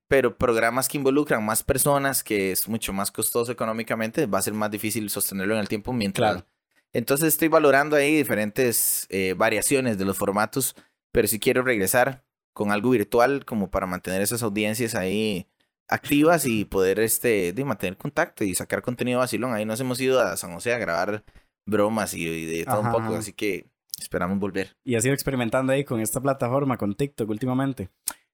[0.10, 4.54] Pero programas que involucran más personas, que es mucho más costoso económicamente, va a ser
[4.54, 6.46] más difícil sostenerlo en el tiempo mientras Claro.
[6.92, 10.76] Entonces estoy valorando ahí diferentes eh, variaciones de los formatos,
[11.12, 15.48] pero sí quiero regresar con algo virtual como para mantener esas audiencias ahí
[15.88, 19.54] activas y poder este, de mantener contacto y sacar contenido vacilón.
[19.54, 21.24] Ahí nos hemos ido a San José a grabar
[21.66, 23.68] bromas y, de todo un poco, así que
[24.00, 24.76] esperamos volver.
[24.84, 27.90] ¿Y has ido experimentando ahí con esta plataforma, con TikTok últimamente?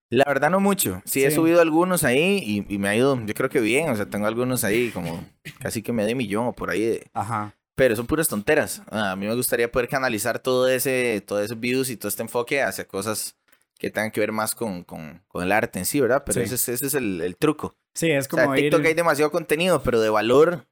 [0.10, 1.02] La verdad no mucho.
[1.06, 3.90] Sí, he subido algunos ahí y, me ha ido, yo creo que bien.
[3.90, 5.28] O sea, tengo algunos ahí como
[5.60, 7.02] casi que medio millón o por ahí.
[7.14, 7.56] Ajá.
[7.76, 8.84] Pero son puras tonteras.
[8.90, 12.62] A mí me gustaría poder canalizar todo ese, todo ese views y todo este enfoque
[12.62, 13.36] hacia cosas
[13.78, 16.24] que tengan que ver más con, con, con el arte en sí, ¿verdad?
[16.26, 17.76] Pero ese, ese, es el, el, truco.
[17.94, 18.44] Sí, es como.
[18.44, 20.66] O sea, TikTok hay demasiado contenido, pero de valor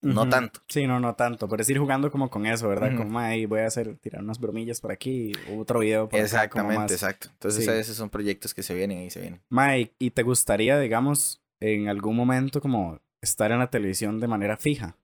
[0.00, 0.60] no tanto.
[0.68, 1.48] Sí, no, no tanto.
[1.48, 2.96] Pero es ir jugando como con eso, ¿verdad?
[2.96, 7.28] Como ahí voy a hacer, tirar unas bromillas por aquí, otro video por Exactamente, exacto.
[7.32, 9.40] Entonces, esos son proyectos que se vienen y se vienen.
[9.50, 14.56] Mike, ¿y te gustaría, digamos, en algún momento como estar en la televisión de manera
[14.56, 14.96] fija?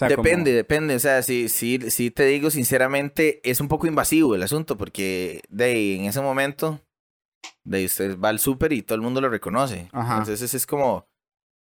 [0.00, 0.94] depende, depende.
[0.96, 5.42] O sea, si, si, si te digo sinceramente, es un poco invasivo el asunto, porque
[5.48, 6.80] de en ese momento,
[7.62, 9.88] de usted va al súper y todo el mundo lo reconoce.
[9.92, 11.06] Entonces es como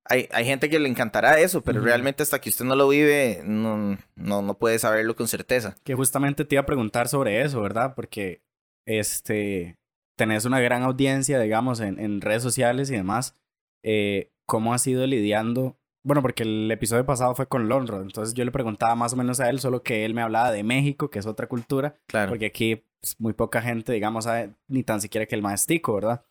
[0.05, 3.41] hay, hay gente que le encantará eso, pero realmente hasta que usted no lo vive,
[3.43, 5.75] no, no, no puede saberlo con certeza.
[5.83, 7.93] Que justamente te iba a preguntar sobre eso, ¿verdad?
[7.95, 8.41] Porque
[8.85, 9.77] este
[10.15, 13.35] tenés una gran audiencia, digamos, en, en redes sociales y demás.
[13.83, 15.77] Eh, ¿Cómo has ido lidiando?
[16.03, 19.39] Bueno, porque el episodio pasado fue con Lonro, entonces yo le preguntaba más o menos
[19.39, 21.95] a él, solo que él me hablaba de México, que es otra cultura.
[22.05, 22.29] Claro.
[22.29, 26.23] Porque aquí pues, muy poca gente, digamos, sabe ni tan siquiera que el maestico, ¿verdad?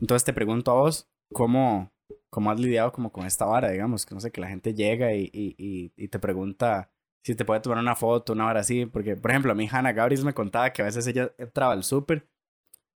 [0.00, 1.92] Entonces te pregunto a vos, ¿cómo,
[2.30, 5.14] cómo has lidiado como con esta vara, digamos, que no sé, que la gente llega
[5.14, 6.90] y, y, y, te pregunta
[7.24, 9.92] si te puede tomar una foto, una vara así, porque, por ejemplo, a mí Hannah
[9.92, 12.28] Gabriel me contaba que a veces ella entraba al súper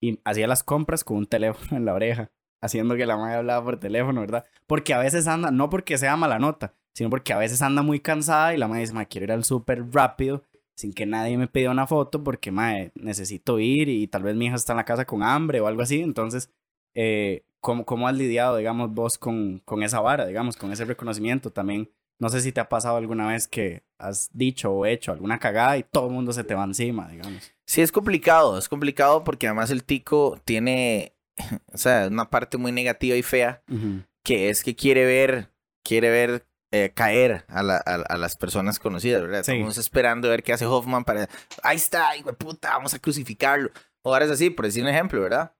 [0.02, 3.64] y hacía las compras con un teléfono en la oreja, haciendo que la madre hablaba
[3.66, 4.46] por teléfono, ¿verdad?
[4.68, 8.00] Porque a veces anda, no porque sea mala nota, sino porque a veces anda muy
[8.00, 10.44] cansada y la madre dice, madre, quiero ir al súper rápido
[10.78, 14.48] sin que nadie me pida una foto porque, madre, necesito ir y tal vez mi
[14.48, 16.52] hija está en la casa con hambre o algo así, entonces
[16.96, 21.52] eh, ¿cómo, ¿cómo, has lidiado, digamos, vos con, con esa vara, digamos, con ese reconocimiento
[21.52, 21.92] también?
[22.20, 25.76] No sé si te ha pasado alguna vez que has dicho o hecho alguna cagada
[25.76, 27.52] y todo el mundo se te va encima, digamos.
[27.66, 31.16] Sí, es complicado, es complicado porque además el tico tiene,
[31.74, 33.64] o sea, una parte muy negativa y fea,
[34.24, 35.50] que es que quiere ver,
[35.84, 39.40] quiere ver eh, caer a, la, a, las personas conocidas, ¿verdad?
[39.40, 41.28] Estamos esperando a ver qué hace Hoffman para,
[41.64, 43.72] ahí está, hijo de puta, vamos a crucificarlo.
[44.04, 45.55] O ahora es así, por decir un ejemplo, ¿verdad?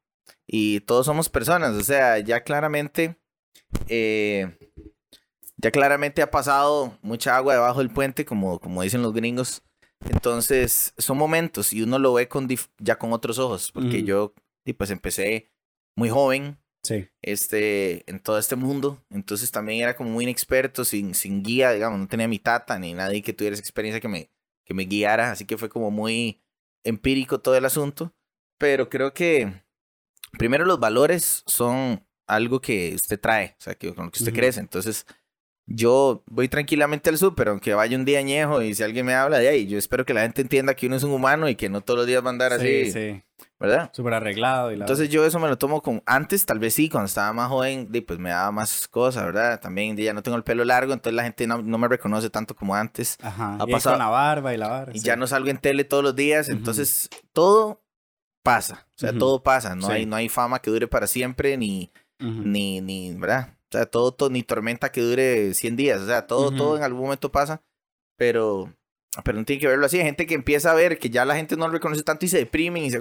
[0.48, 3.18] Y todos somos personas, o sea, ya claramente,
[3.88, 4.58] eh,
[5.58, 9.64] ya claramente ha pasado mucha agua debajo del puente, como, como dicen los gringos.
[10.10, 12.48] Entonces, son momentos y uno lo ve con
[12.80, 14.34] ya con otros ojos, porque yo,
[14.66, 15.52] y pues empecé
[15.96, 17.08] muy joven, sí.
[17.22, 22.00] este, en todo este mundo, entonces también era como muy inexperto, sin, sin guía, digamos,
[22.00, 24.30] no tenía mi tata ni nadie que tuviera esa experiencia que me,
[24.66, 26.44] que me guiara, así que fue como muy
[26.84, 28.14] empírico todo el asunto,
[28.60, 29.65] pero creo que
[30.38, 34.34] primero los valores son algo que usted trae, o sea, que con lo que usted
[34.34, 34.60] crece.
[34.60, 35.06] Entonces,
[35.68, 39.40] yo voy tranquilamente al súper, aunque vaya un día añejo y si alguien me habla
[39.40, 41.70] de ahí, yo espero que la gente entienda que uno es un humano y que
[41.70, 42.92] no todos los días va a andar así.
[42.92, 43.24] Sí.
[43.58, 43.90] ¿Verdad?
[43.94, 44.72] Súper arreglado.
[44.72, 46.04] Y Entonces yo eso me lo tomo con...
[46.06, 49.60] Antes, tal vez sí, cuando estaba más joven, pues me daba más cosas, ¿verdad?
[49.60, 52.76] También ya no tengo el pelo largo, entonces la gente no, me reconoce tanto como
[52.76, 53.18] antes.
[53.22, 53.58] Ajá.
[53.60, 53.96] Ha y pasado...
[53.96, 54.92] con la barba y la barba.
[54.94, 57.85] Y ya no salgo en tele todos los días, entonces todo
[58.46, 61.92] pasa, o sea, todo pasa, no, hay, no hay fama que dure para siempre, ni,
[62.20, 63.56] ni, ni, ¿verdad?
[63.64, 66.84] O sea, todo, todo, ni tormenta que dure 100 días, o sea, todo, todo en
[66.84, 67.64] algún momento pasa,
[68.20, 68.72] pero,
[69.24, 71.36] pero no tiene que verlo así, hay gente que empieza a ver que ya la
[71.36, 73.00] gente no lo reconoce tanto y se deprimen y se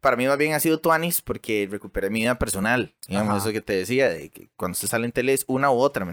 [0.00, 3.60] Para mí más bien ha sido Tuanis porque recuperé mi vida personal, digamos, eso que
[3.60, 6.06] te decía, de que cuando se sale en tele es una u otra,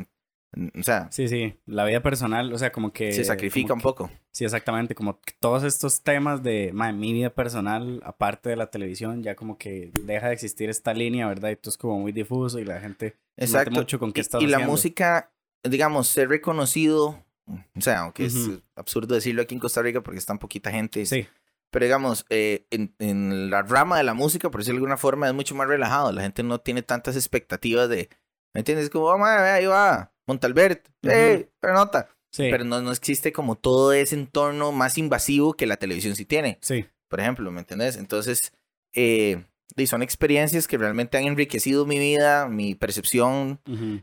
[0.54, 1.10] o sea.
[1.12, 3.12] Sí, sí, la vida personal, o sea, como que.
[3.12, 4.10] Se sacrifica un poco.
[4.32, 4.96] Sí, exactamente.
[4.96, 9.92] Como todos estos temas de mi vida personal, aparte de la televisión, ya como que
[10.04, 11.50] deja de existir esta línea, ¿verdad?
[11.50, 13.18] Y todo es como muy difuso y la gente.
[13.36, 13.72] Exacto.
[13.72, 15.32] mucho con qué estás Y, y la música,
[15.64, 20.26] digamos, ser reconocido, o sea, aunque es absurdo decirlo aquí en Costa Rica porque es
[20.26, 21.06] tan poquita gente.
[21.06, 21.28] Sí.
[21.70, 25.28] Pero digamos, eh, en, en la rama de la música, por decirlo de alguna forma,
[25.28, 26.14] es mucho más relajado.
[26.14, 28.10] La gente no tiene tantas expectativas de.
[28.54, 28.90] ¿Me entiendes?
[28.90, 32.10] Como, oh, madre, ahí va Montalbert, eh, pero nota.
[32.36, 36.60] Pero no, no existe como todo ese entorno más invasivo que la televisión sí tiene.
[36.62, 36.86] Sí.
[37.08, 37.98] Por ejemplo, ¿me entendés?
[37.98, 38.54] Entonces,
[38.94, 39.44] eh,
[39.88, 43.60] son experiencias que realmente han enriquecido mi vida, mi percepción,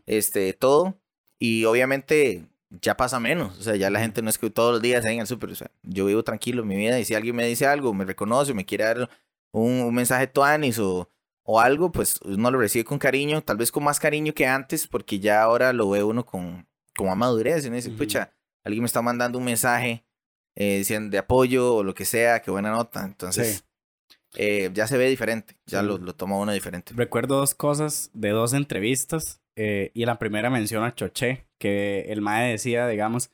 [0.06, 0.98] este, todo.
[1.38, 3.58] Y obviamente ya pasa menos.
[3.58, 5.50] O sea, ya la gente no es que todos los días en el súper.
[5.50, 8.04] O sea, yo vivo tranquilo en mi vida y si alguien me dice algo, me
[8.04, 9.10] reconoce, me quiere dar
[9.52, 11.08] un, un mensaje tuanis o
[11.44, 14.86] o algo, pues uno lo recibe con cariño, tal vez con más cariño que antes,
[14.86, 17.64] porque ya ahora lo ve uno con, con más madurez.
[17.64, 18.32] Y uno dice, pucha,
[18.64, 20.04] alguien me está mandando un mensaje
[20.56, 23.04] eh, de apoyo o lo que sea, qué buena nota.
[23.04, 23.66] Entonces,
[24.36, 26.94] eh, ya se ve diferente, ya lo, lo, toma uno diferente.
[26.96, 32.22] Recuerdo dos cosas de dos entrevistas eh, y la primera menciona a Choché, que el
[32.22, 33.30] Mae decía, digamos,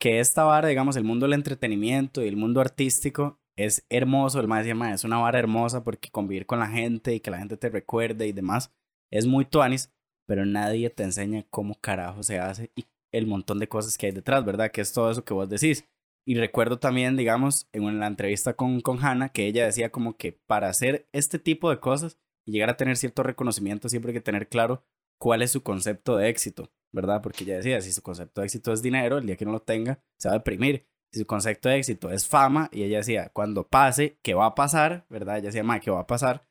[0.00, 4.40] que esta vara, digamos, el mundo del entretenimiento y el mundo artístico es hermoso.
[4.40, 7.38] El Mae decía, es una vara hermosa porque convivir con la gente y que la
[7.38, 8.72] gente te recuerde y demás
[9.10, 9.92] es muy tuanis,
[10.26, 14.12] pero nadie te enseña cómo carajo se hace y el montón de cosas que hay
[14.12, 14.70] detrás, ¿verdad?
[14.72, 15.84] Que es todo eso que vos decís.
[16.24, 20.32] Y recuerdo también, digamos, en la entrevista con, con Hannah, que ella decía como que
[20.46, 24.20] para hacer este tipo de cosas y llegar a tener cierto reconocimiento, siempre hay que
[24.22, 24.84] tener claro
[25.20, 27.20] cuál es su concepto de éxito, ¿verdad?
[27.22, 29.62] Porque ella decía, si su concepto de éxito es dinero, el día que no lo
[29.62, 30.88] tenga, se va a deprimir.
[31.12, 35.04] Su concepto de éxito es fama, y ella decía, cuando pase, ¿qué va a pasar?
[35.10, 35.38] ¿Verdad?
[35.38, 36.46] Ella decía, ma, ¿qué va a pasar?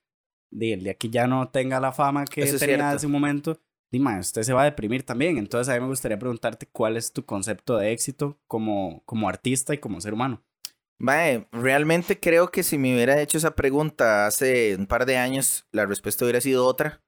[0.51, 3.59] Y el día que ya no tenga la fama que tenía en ese momento,
[3.91, 5.37] dime, usted se va a deprimir también.
[5.37, 9.73] Entonces a mí me gustaría preguntarte cuál es tu concepto de éxito como, como artista
[9.73, 10.43] y como ser humano.
[10.99, 15.67] Mae, realmente creo que si me hubiera hecho esa pregunta hace un par de años,
[15.71, 17.01] la respuesta hubiera sido otra.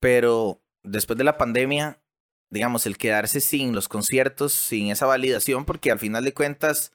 [0.00, 2.00] Pero después de la pandemia,
[2.50, 6.92] digamos, el quedarse sin los conciertos, sin esa validación, porque al final de cuentas,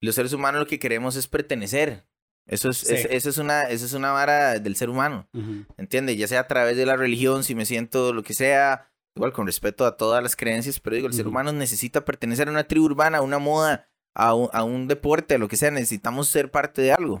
[0.00, 2.06] los seres humanos lo que queremos es pertenecer.
[2.46, 5.28] Eso es, eso es, una, eso es una vara del ser humano,
[5.76, 6.16] ¿entiendes?
[6.16, 9.46] Ya sea a través de la religión, si me siento lo que sea, igual con
[9.46, 12.84] respeto a todas las creencias, pero digo, el ser humano necesita pertenecer a una tribu
[12.86, 16.52] urbana, a una moda, a un, a un deporte, a lo que sea, necesitamos ser
[16.52, 17.20] parte de algo.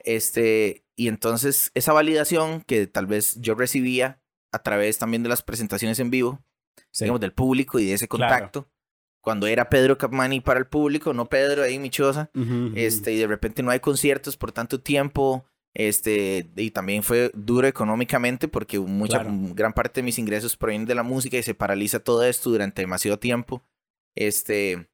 [0.00, 4.20] Este, y entonces esa validación que tal vez yo recibía
[4.52, 6.42] a través también de las presentaciones en vivo,
[6.98, 8.68] digamos, del público y de ese contacto,
[9.20, 12.30] cuando era Pedro Capmani para el público, no Pedro ahí Michosa,
[12.74, 17.66] este, y de repente no hay conciertos por tanto tiempo, este, y también fue duro
[17.66, 22.00] económicamente porque mucha, gran parte de mis ingresos provienen de la música y se paraliza
[22.00, 23.62] todo esto durante demasiado tiempo.
[24.14, 24.88] Este,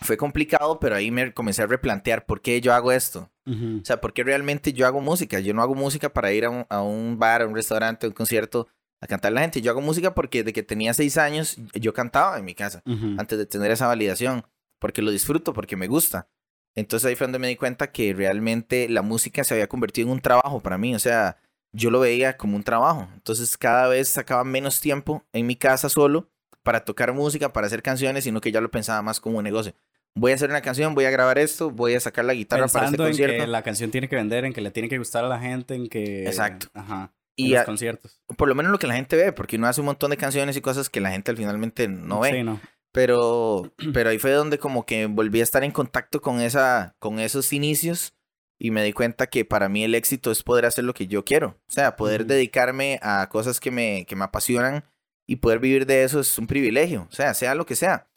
[0.00, 3.30] fue complicado, pero ahí me comencé a replantear por qué yo hago esto.
[3.44, 5.40] O sea, por qué realmente yo hago música.
[5.40, 8.08] Yo no hago música para ir a un, a un bar, a un restaurante, a
[8.08, 8.68] un concierto
[9.02, 9.60] a cantar la gente.
[9.60, 12.82] Yo hago música porque de que tenía seis años yo cantaba en mi casa,
[13.18, 14.44] antes de tener esa validación,
[14.78, 16.28] porque lo disfruto, porque me gusta.
[16.74, 20.12] Entonces ahí fue donde me di cuenta que realmente la música se había convertido en
[20.12, 21.36] un trabajo para mí, o sea,
[21.72, 23.08] yo lo veía como un trabajo.
[23.12, 26.30] Entonces cada vez sacaba menos tiempo en mi casa solo
[26.62, 29.74] para tocar música, para hacer canciones, sino que ya lo pensaba más como un negocio.
[30.14, 32.86] Voy a hacer una canción, voy a grabar esto, voy a sacar la guitarra para
[32.86, 33.34] este concierto.
[33.34, 35.40] En que la canción tiene que vender, en que le tiene que gustar a la
[35.40, 36.24] gente, en que...
[36.26, 36.68] Exacto.
[36.74, 38.20] Ajá y los conciertos.
[38.36, 40.56] Por lo menos lo que la gente ve, porque uno hace un montón de canciones
[40.56, 42.32] y cosas que la gente al finalmente no ve.
[42.32, 42.60] Sí, no.
[42.92, 47.18] Pero, pero ahí fue donde como que volví a estar en contacto con, esa, con
[47.18, 48.14] esos inicios
[48.58, 51.24] y me di cuenta que para mí el éxito es poder hacer lo que yo
[51.24, 51.58] quiero.
[51.68, 54.84] O sea, poder dedicarme a cosas que me, que me apasionan
[55.26, 57.08] y poder vivir de eso es un privilegio.
[57.10, 58.08] O sea, sea lo que sea.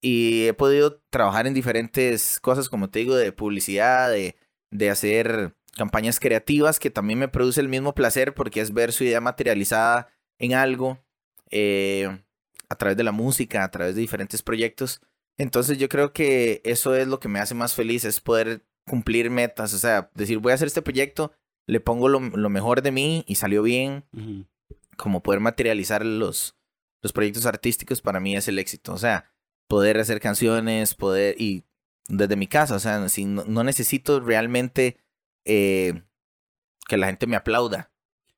[0.00, 4.36] Y he podido trabajar en diferentes cosas, como te digo, de publicidad, de,
[4.70, 9.04] de hacer campañas creativas que también me produce el mismo placer porque es ver su
[9.04, 10.08] idea materializada
[10.38, 10.98] en algo
[11.50, 12.22] eh,
[12.68, 15.00] a través de la música, a través de diferentes proyectos.
[15.38, 19.30] Entonces yo creo que eso es lo que me hace más feliz, es poder cumplir
[19.30, 21.32] metas, o sea, decir voy a hacer este proyecto,
[21.66, 24.04] le pongo lo, mejor de mí y salió bien,
[24.96, 26.56] como poder materializar los,
[27.00, 29.30] los proyectos artísticos para mí es el éxito, o sea,
[29.68, 31.64] poder hacer canciones, poder y
[32.08, 34.98] desde mi casa, o sea, si no necesito realmente
[35.44, 36.02] eh,
[36.88, 37.90] que la gente me aplauda.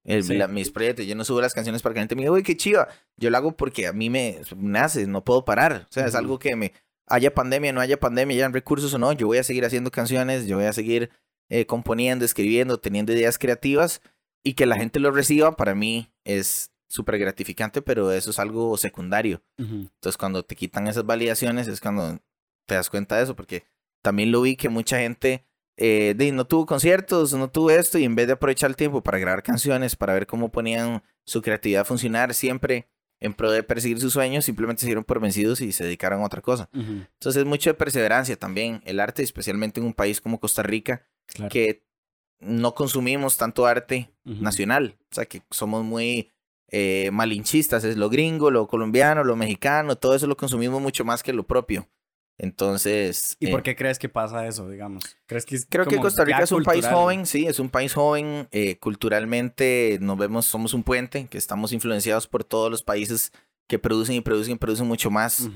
[0.05, 2.57] mis proyectos, yo no subo las canciones para que la gente me diga, uy, qué
[2.57, 2.88] chiva.
[3.17, 5.87] Yo lo hago porque a mí me nace, no puedo parar.
[5.88, 6.73] O sea, es algo que me,
[7.07, 10.47] haya pandemia, no haya pandemia, hayan recursos o no, yo voy a seguir haciendo canciones,
[10.47, 11.11] yo voy a seguir
[11.49, 14.01] eh, componiendo, escribiendo, teniendo ideas creativas
[14.43, 18.77] y que la gente lo reciba, para mí es súper gratificante, pero eso es algo
[18.77, 19.43] secundario.
[19.59, 22.21] Entonces, cuando te quitan esas validaciones es cuando
[22.67, 23.64] te das cuenta de eso, porque
[24.03, 25.45] también lo vi que mucha gente
[25.77, 29.03] eh, de, no tuvo conciertos, no tuvo esto, y en vez de aprovechar el tiempo
[29.03, 32.89] para grabar canciones, para ver cómo ponían su creatividad a funcionar siempre
[33.21, 36.27] en pro de perseguir sus sueños, simplemente se dieron por vencidos y se dedicaron a
[36.27, 36.69] otra cosa.
[36.73, 41.07] Entonces es mucho de perseverancia también el arte, especialmente en un país como Costa Rica,
[41.48, 41.83] que
[42.38, 46.33] no consumimos tanto arte nacional, o sea que somos muy
[46.69, 51.23] eh, malinchistas, es lo gringo, lo colombiano, lo mexicano, todo eso lo consumimos mucho más
[51.23, 51.88] que lo propio.
[52.39, 53.37] Entonces.
[53.39, 55.05] ¿Y por eh, qué crees que pasa eso, digamos?
[55.27, 58.49] ¿Crees que creo que Costa Rica es un país joven, sí, es un país joven.
[58.51, 63.33] Eh, culturalmente nos vemos, somos un puente, que estamos influenciados por todos los países
[63.69, 65.49] que producen y producen y producen mucho más.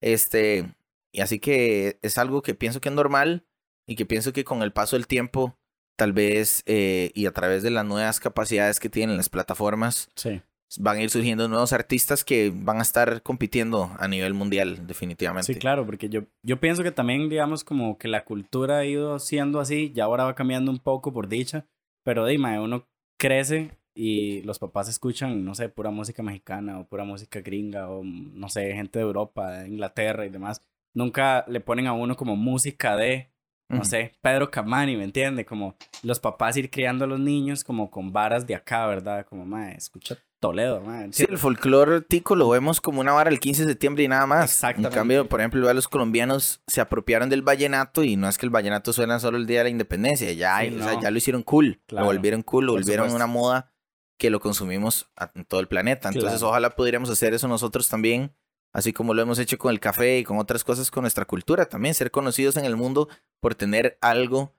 [0.00, 0.72] Este,
[1.12, 3.44] y así que es algo que pienso que es normal
[3.86, 5.58] y que pienso que con el paso del tiempo,
[5.96, 10.40] tal vez, eh, y a través de las nuevas capacidades que tienen las plataformas, sí
[10.78, 15.52] van a ir surgiendo nuevos artistas que van a estar compitiendo a nivel mundial, definitivamente.
[15.52, 19.18] Sí, claro, porque yo, yo pienso que también, digamos, como que la cultura ha ido
[19.18, 21.66] siendo así, y ahora va cambiando un poco por dicha,
[22.04, 22.86] pero dime, uno
[23.18, 28.04] crece y los papás escuchan, no sé, pura música mexicana o pura música gringa o,
[28.04, 30.62] no sé, gente de Europa, de Inglaterra y demás.
[30.94, 33.30] Nunca le ponen a uno como música de
[33.68, 35.44] no sé, Pedro Camani, ¿me entiende?
[35.44, 39.24] Como los papás ir criando a los niños como con varas de acá, ¿verdad?
[39.24, 41.12] Como, madre, escucha Toledo, madre.
[41.12, 44.26] Sí, el folclore tico lo vemos como una vara el 15 de septiembre y nada
[44.26, 44.50] más.
[44.52, 44.88] Exactamente.
[44.88, 48.50] En cambio, por ejemplo, los colombianos se apropiaron del vallenato y no es que el
[48.50, 52.42] vallenato suena solo el día de la independencia, ya, ya lo hicieron cool, lo volvieron
[52.42, 53.70] cool, lo volvieron una moda
[54.18, 56.08] que lo consumimos en todo el planeta.
[56.08, 58.32] Entonces, ojalá pudiéramos hacer eso nosotros también
[58.72, 61.66] así como lo hemos hecho con el café y con otras cosas con nuestra cultura
[61.66, 63.08] también, ser conocidos en el mundo
[63.40, 64.54] por tener algo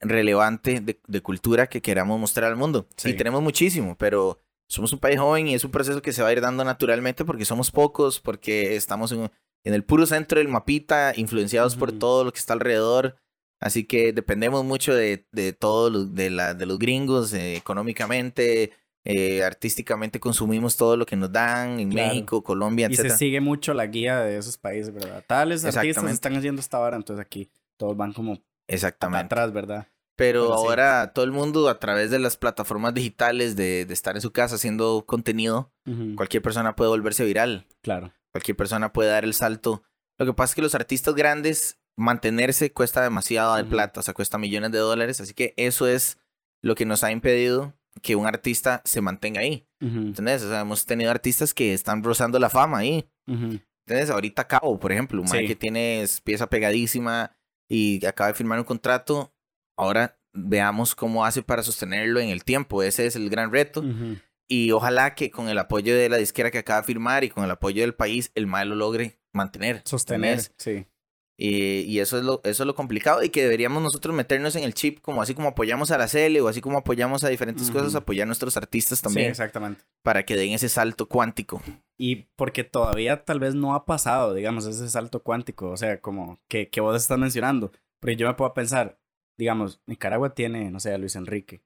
[0.00, 2.88] relevante de, cultura que queramos mostrar al mundo.
[2.96, 3.14] Sí.
[3.14, 6.32] tenemos muchísimo, pero somos un país joven y es un proceso que se va a
[6.32, 9.30] ir dando naturalmente porque somos pocos, porque estamos en,
[9.64, 13.16] el puro centro del mapita, influenciados por todo lo que está alrededor.
[13.60, 18.72] Así que dependemos mucho de, de todo, de, la, de los gringos, eh, económicamente,
[19.04, 22.92] eh, artísticamente consumimos todo lo que nos dan en México, Colombia, etc.
[22.92, 25.24] Y se sigue mucho la guía de esos países, ¿verdad?
[25.26, 28.38] Tales artistas están haciendo esta hora, entonces aquí todos van como
[28.68, 29.26] Exactamente.
[29.26, 29.88] atrás, ¿verdad?
[30.16, 34.22] Pero, ahora todo el mundo a través de las plataformas digitales, de, de estar en
[34.22, 35.72] su casa haciendo contenido,
[36.16, 37.66] cualquier persona puede volverse viral.
[37.82, 38.12] Claro.
[38.32, 39.82] Cualquier persona puede dar el salto.
[40.18, 44.14] Lo que pasa es que los artistas grandes, mantenerse cuesta demasiado de plata, o sea,
[44.14, 46.18] cuesta millones de dólares, así que eso es
[46.62, 49.66] lo que nos ha impedido que un artista se mantenga ahí.
[49.80, 50.42] ¿Entendés?
[50.44, 53.08] O sea, hemos tenido artistas que están rozando la fama ahí.
[53.26, 54.10] ¿Entendés?
[54.10, 57.36] Ahorita Cabo, por ejemplo, un que tiene pieza pegadísima
[57.68, 59.34] y acaba de firmar un contrato.
[59.76, 62.82] Ahora veamos cómo hace para sostenerlo en el tiempo.
[62.82, 63.84] Ese es el gran reto.
[64.48, 67.44] Y ojalá que con el apoyo de la disquera que acaba de firmar y con
[67.44, 69.82] el apoyo del país, el mal lo logre mantener.
[69.84, 70.86] Sostener, sí.
[71.44, 74.74] Y, eso, es lo, eso es lo complicado y que deberíamos nosotros meternos en el
[74.74, 77.96] chip, como así como apoyamos a la CL o así como apoyamos a diferentes cosas,
[77.96, 79.26] apoyar a nuestros artistas también.
[79.26, 79.82] Sí, exactamente.
[80.04, 81.60] Para que den ese salto cuántico.
[81.98, 86.38] Y porque todavía tal vez no ha pasado, digamos, ese salto cuántico, o sea, como
[86.48, 87.72] que, que vos estás mencionando.
[87.98, 89.00] Porque yo me puedo pensar,
[89.38, 91.62] digamos, Nicaragua tiene, no sé, a Luis Enrique.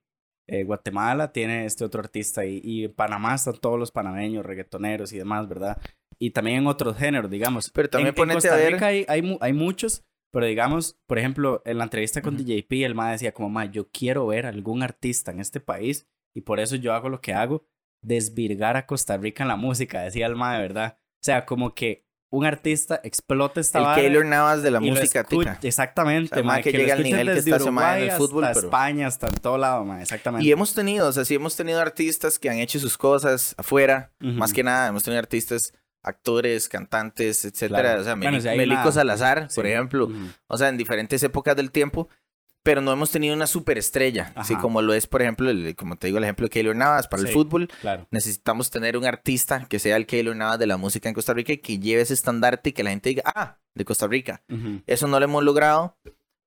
[0.48, 5.18] Eh, Guatemala tiene este otro artista y, y Panamá están todos los panameños, reggaetoneros y
[5.18, 5.80] demás, ¿verdad?
[6.18, 7.70] y también en otros géneros, digamos.
[7.70, 12.22] Pero también en, Costa Rica hay, hay, muchos, pero digamos, por ejemplo, en la entrevista
[12.22, 16.08] con DJP, el ma decía como, ma, yo quiero ver algún artista en este país
[16.34, 17.66] y por eso yo hago lo que hago,
[18.02, 20.98] desvirgar a Costa Rica en la música, decía el ma de verdad.
[20.98, 22.05] O sea, como que
[22.36, 25.58] un artista explota esta El Keylor Navas de la música tica.
[25.62, 28.44] Exactamente, o que, llega al nivel que está en el fútbol.
[28.44, 30.46] Hasta España, hasta en todo lado, exactamente.
[30.46, 34.12] Y hemos tenido, o sea, sí hemos tenido artistas que han hecho sus cosas afuera,
[34.20, 35.72] más que nada, hemos tenido artistas
[36.02, 37.98] actores, cantantes, etcétera.
[38.00, 40.08] O sea, Melico Salazar, por ejemplo.
[40.46, 42.08] O sea, en diferentes épocas del tiempo.
[42.66, 44.32] Pero no hemos tenido una superestrella.
[44.34, 47.06] Así como lo es, por ejemplo, el, como te digo, el ejemplo de Keylor Navas
[47.06, 47.68] para el fútbol.
[47.80, 48.08] Claro.
[48.10, 51.52] Necesitamos tener un artista que sea el Keylor Navas de la música en Costa Rica
[51.52, 54.42] y que lleve ese estandarte y que la gente diga, ah, de Costa Rica.
[54.88, 55.96] Eso no lo hemos logrado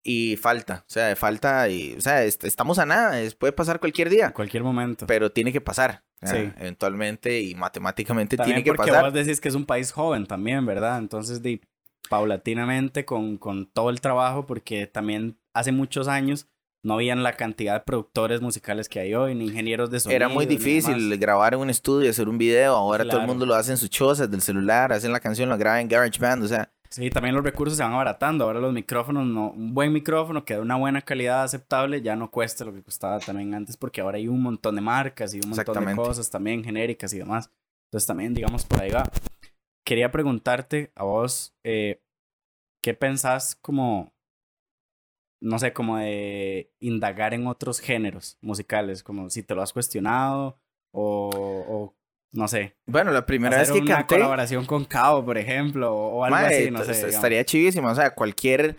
[0.03, 4.31] y falta, o sea, falta y, o sea, estamos a nada, puede pasar cualquier día.
[4.31, 5.07] Cualquier momento.
[5.07, 6.03] Pero tiene que pasar.
[6.21, 6.51] Sí.
[6.57, 9.05] Eventualmente y matemáticamente tiene que porque pasar.
[9.05, 10.97] vos decís que es un país joven también, ¿verdad?
[10.97, 11.61] Entonces, de,
[12.09, 16.47] paulatinamente con, con todo el trabajo, porque también hace muchos años
[16.83, 20.15] no habían la cantidad de productores musicales que hay hoy, ni ingenieros de sonido.
[20.15, 22.75] Era muy difícil grabar en un estudio, hacer un video.
[22.75, 25.57] Ahora todo el mundo lo hace en sus chozas del celular, hacen la canción, lo
[25.57, 26.71] graban en GarageBand, o sea.
[26.89, 28.45] Sí, también los recursos se van abaratando.
[28.45, 32.31] Ahora los micrófonos, no, un buen micrófono que da una buena calidad aceptable ya no
[32.31, 35.49] cuesta lo que costaba también antes, porque ahora hay un montón de marcas y un
[35.49, 37.51] montón de cosas también genéricas y demás.
[37.89, 39.03] Entonces también, digamos, por ahí va.
[39.85, 42.01] Quería preguntarte a vos, eh,
[42.81, 44.13] ¿qué pensás como
[45.41, 50.59] no sé, como de indagar en otros géneros musicales, como si te lo has cuestionado
[50.91, 51.95] o,
[52.31, 52.75] no sé.
[52.85, 56.83] Bueno, la primera vez que una colaboración con Cabo, por ejemplo, o algo así, no
[56.83, 57.09] sé.
[57.09, 58.75] Estaría chivísimo, o sea, cualquier...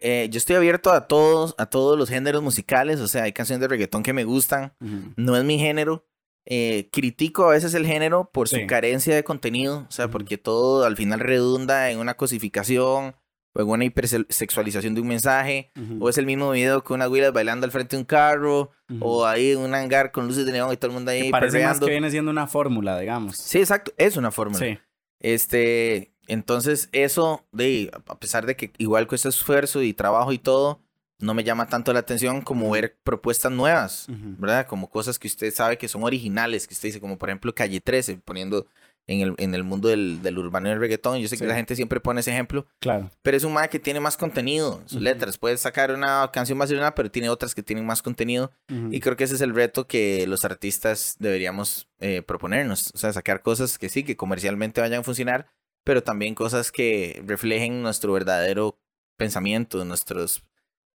[0.00, 3.60] Eh, yo estoy abierto a todos, a todos los géneros musicales, o sea, hay canciones
[3.60, 4.72] de reggaetón que me gustan,
[5.16, 6.06] no es mi género.
[6.46, 10.84] Eh, critico a veces el género por su carencia de contenido, o sea, porque todo
[10.84, 13.14] al final redunda en una cosificación
[13.52, 17.32] o en una hipersexualización de un mensaje, o es el mismo video con unas huilas
[17.32, 18.70] bailando al frente de un carro,
[19.00, 21.24] o ahí en un hangar con luces de neón y todo el mundo ahí.
[21.24, 23.36] Que parece más que viene siendo una fórmula, digamos.
[23.36, 24.64] Sí, exacto, es una fórmula.
[24.64, 24.78] Sí.
[25.20, 30.80] Este, entonces eso, de, a pesar de que igual cuesta esfuerzo y trabajo y todo,
[31.20, 34.66] no me llama tanto la atención como ver propuestas nuevas, ¿verdad?
[34.66, 37.80] Como cosas que usted sabe que son originales, que usted dice, como por ejemplo Calle
[37.80, 38.66] 13, poniendo
[39.10, 41.18] en el, en el mundo del, del urbano y el reggaetón.
[41.18, 42.66] Yo sé que la gente siempre pone ese ejemplo.
[42.78, 43.10] Claro.
[43.22, 45.36] Pero es un mae que tiene más contenido, sus letras.
[45.36, 48.52] Puede sacar una canción más una, pero tiene otras que tienen más contenido.
[48.90, 52.92] Y creo que ese es el reto que los artistas deberíamos eh, proponernos.
[52.94, 55.48] O sea, sacar cosas que sí, que comercialmente vayan a funcionar,
[55.82, 58.78] pero también cosas que reflejen nuestro verdadero
[59.16, 60.44] pensamiento, nuestros,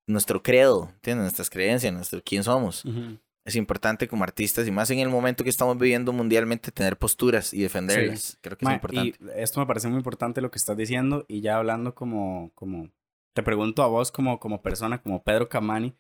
[0.07, 1.23] nuestro credo, ¿entiendes?
[1.23, 2.85] Nuestras creencias, nuestro quién somos
[3.45, 7.53] es importante como artistas y más en el momento que estamos viviendo mundialmente tener posturas
[7.53, 8.39] y defenderlas.
[8.41, 9.19] Creo que es importante.
[9.21, 12.91] Y esto me parece muy importante lo que estás diciendo y ya hablando como, como,
[13.35, 15.97] te pregunto a vos como, como persona, como Pedro Camani,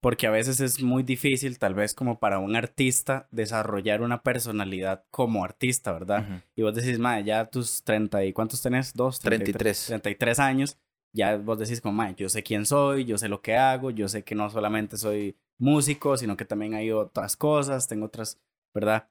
[0.00, 5.04] porque a veces es muy difícil tal vez como para un artista desarrollar una personalidad
[5.10, 6.44] como artista, ¿verdad?
[6.54, 8.94] Y vos decís, madre, ya tus 30 y ¿cuántos tenés?
[8.94, 9.86] Dos, 33.
[9.86, 10.78] 33 años.
[11.12, 14.08] Ya vos decís como, madre, yo sé quién soy, yo sé lo que hago, yo
[14.08, 18.40] sé que no solamente soy músico, sino que también hay otras cosas, tengo otras,
[18.74, 19.08] ¿verdad?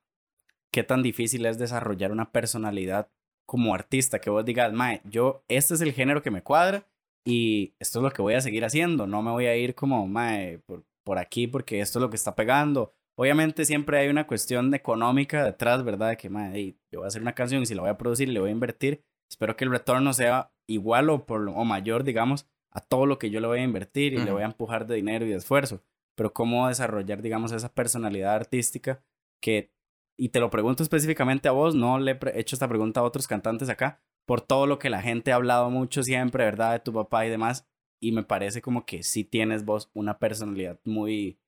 [0.71, 3.09] ¿Qué tan difícil es desarrollar una personalidad
[3.45, 4.19] como artista?
[4.19, 6.87] Que vos digas, mae, yo, este es el género que me cuadra
[7.25, 10.07] y esto es lo que voy a seguir haciendo, no me voy a ir como,
[10.07, 12.93] mae, por, por aquí porque esto es lo que está pegando.
[13.15, 16.09] Obviamente siempre hay una cuestión económica detrás, ¿verdad?
[16.09, 18.29] De que, mae, yo voy a hacer una canción y si la voy a producir
[18.29, 22.47] le voy a invertir, espero que el retorno sea igual o, por, o mayor, digamos,
[22.71, 24.95] a todo lo que yo le voy a invertir y le voy a empujar de
[24.95, 25.81] dinero y de esfuerzo
[26.19, 29.01] pero cómo desarrollar, digamos, esa personalidad artística
[29.41, 29.71] que,
[30.17, 33.25] y te lo pregunto específicamente a vos, no le he hecho esta pregunta a otros
[33.25, 36.73] cantantes acá, por todo lo que la gente ha hablado mucho siempre, ¿verdad?
[36.73, 37.65] De tu papá y demás,
[38.01, 41.39] y me parece como que sí tienes vos una personalidad muy,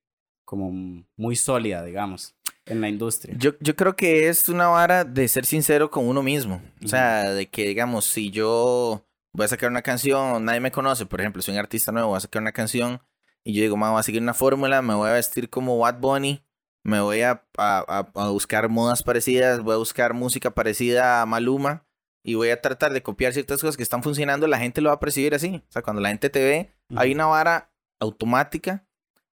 [0.46, 0.72] como
[1.18, 3.34] muy sólida, digamos, en la industria.
[3.36, 7.30] Yo, yo creo que es una vara de ser sincero con uno mismo, o sea,
[7.30, 9.04] de que, digamos, si yo
[9.34, 12.16] voy a sacar una canción, nadie me conoce, por ejemplo, soy un artista nuevo, voy
[12.16, 13.02] a sacar una canción
[13.44, 16.44] y yo digo, voy a seguir una fórmula, me voy a vestir como Bad Bunny,
[16.84, 21.86] me voy a, a, a, buscar modas parecidas, voy a buscar música parecida a Maluma
[22.24, 24.96] y voy a tratar de copiar ciertas cosas que están funcionando, la gente lo va
[24.96, 25.62] a percibir así.
[25.68, 28.86] O sea, cuando la gente te ve, hay una vara automática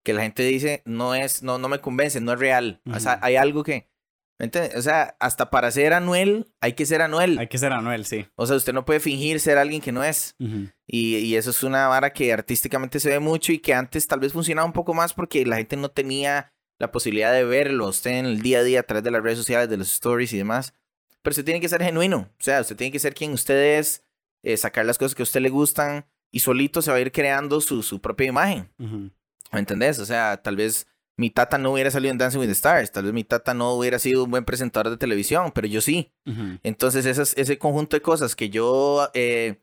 [0.04, 2.82] que la gente dice, no es, no, no me convence, no es real.
[2.92, 3.89] O sea, hay algo que,
[4.76, 7.38] o sea, hasta para ser Anuel hay que ser Anuel.
[7.40, 8.26] Hay que ser Anuel, sí.
[8.36, 10.36] O sea, usted no puede fingir ser alguien que no es.
[10.88, 14.20] y, y, eso es una vara que artísticamente se ve mucho y que antes tal
[14.20, 18.12] vez funcionaba un poco más porque la gente no tenía la posibilidad de verlo usted
[18.12, 20.38] en el día a día a través de las redes sociales, de los stories y
[20.38, 20.74] demás.
[21.22, 22.18] Pero usted tiene que ser genuino.
[22.18, 24.06] O sea, usted tiene que ser quien usted es,
[24.42, 27.12] eh, sacar las cosas que a usted le gustan y solito se va a ir
[27.12, 28.72] creando su, su propia imagen.
[29.52, 30.00] ¿Me entendés?
[30.00, 30.88] O sea, tal vez
[31.20, 33.74] mi tata no hubiera salido en Dancing with the Stars, tal vez mi tata no
[33.74, 36.14] hubiera sido un buen presentador de televisión, pero yo sí.
[36.64, 39.60] Entonces esas, ese conjunto de cosas que yo eh,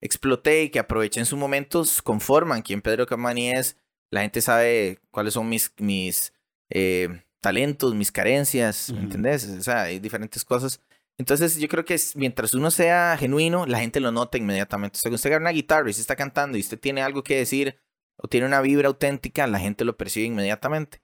[0.00, 3.76] exploté y que aproveché en su momento conforman quien Pedro Camani es.
[4.12, 6.32] La gente sabe cuáles son mis, mis
[6.68, 9.48] eh, talentos, mis carencias, ¿me entendés?
[9.48, 10.80] O sea, hay diferentes cosas.
[11.18, 14.96] Entonces yo creo que mientras uno sea genuino, la gente lo nota inmediatamente.
[14.96, 17.36] O sea, usted agarra una guitarra y se está cantando y usted tiene algo que
[17.36, 17.80] decir
[18.22, 21.00] o tiene una vibra auténtica, la gente lo percibe inmediatamente.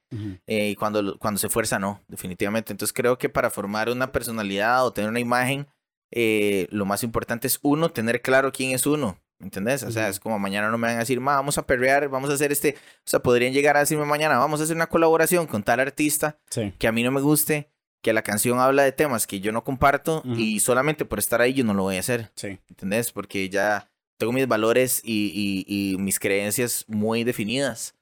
[0.47, 2.73] Eh, y cuando, cuando se fuerza, no, definitivamente.
[2.73, 5.67] Entonces creo que para formar una personalidad o tener una imagen,
[6.11, 9.19] eh, lo más importante es uno, tener claro quién es uno.
[9.39, 9.83] ¿Me entendés?
[9.83, 12.35] O sea, es como mañana no me van a decir, vamos a perrear, vamos a
[12.35, 12.75] hacer este.
[12.79, 16.39] O sea, podrían llegar a decirme mañana, vamos a hacer una colaboración con tal artista
[16.79, 17.71] que a mí no me guste,
[18.03, 21.53] que la canción habla de temas que yo no comparto y solamente por estar ahí
[21.53, 22.31] yo no lo voy a hacer.
[22.35, 22.61] Sí.
[22.69, 23.12] ¿Entendés?
[23.12, 27.95] Porque ya tengo mis valores y, y, mis creencias muy definidas.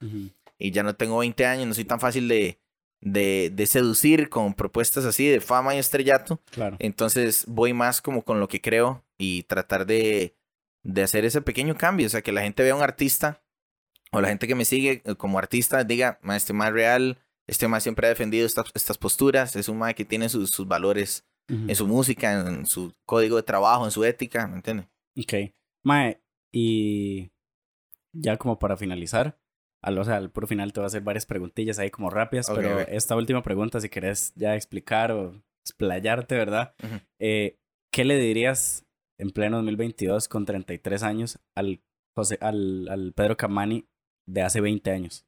[0.57, 2.59] Y ya no tengo 20 años, no soy tan fácil de,
[3.01, 6.41] de, de, seducir con propuestas así de fama y estrellato.
[6.51, 6.77] Claro.
[6.79, 10.35] Entonces voy más como con lo que creo y tratar de,
[10.83, 12.07] de hacer ese pequeño cambio.
[12.07, 13.43] O sea, que la gente vea a un artista
[14.11, 17.83] o la gente que me sigue eh, como artista diga, este más real, este más
[17.83, 21.75] siempre ha defendido estas, estas posturas, es un más que tiene sus, sus valores en
[21.75, 24.87] su música, en su código de trabajo, en su ética, ¿me entiendes?
[25.15, 25.53] Ok.
[25.85, 26.19] Mae,
[26.51, 27.31] y
[28.11, 29.39] ya como para finalizar,
[29.83, 32.79] al, o sea, por final te voy a hacer varias preguntillas ahí como rápidas, pero
[32.79, 36.73] esta última pregunta, si querés ya explicar o explayarte, ¿verdad?
[37.19, 37.59] eh,
[37.91, 38.85] ¿Qué le dirías
[39.19, 41.83] en pleno 2022 con 33 años al,
[42.15, 43.87] José, al, al Pedro Camani
[44.27, 45.25] de hace 20 años?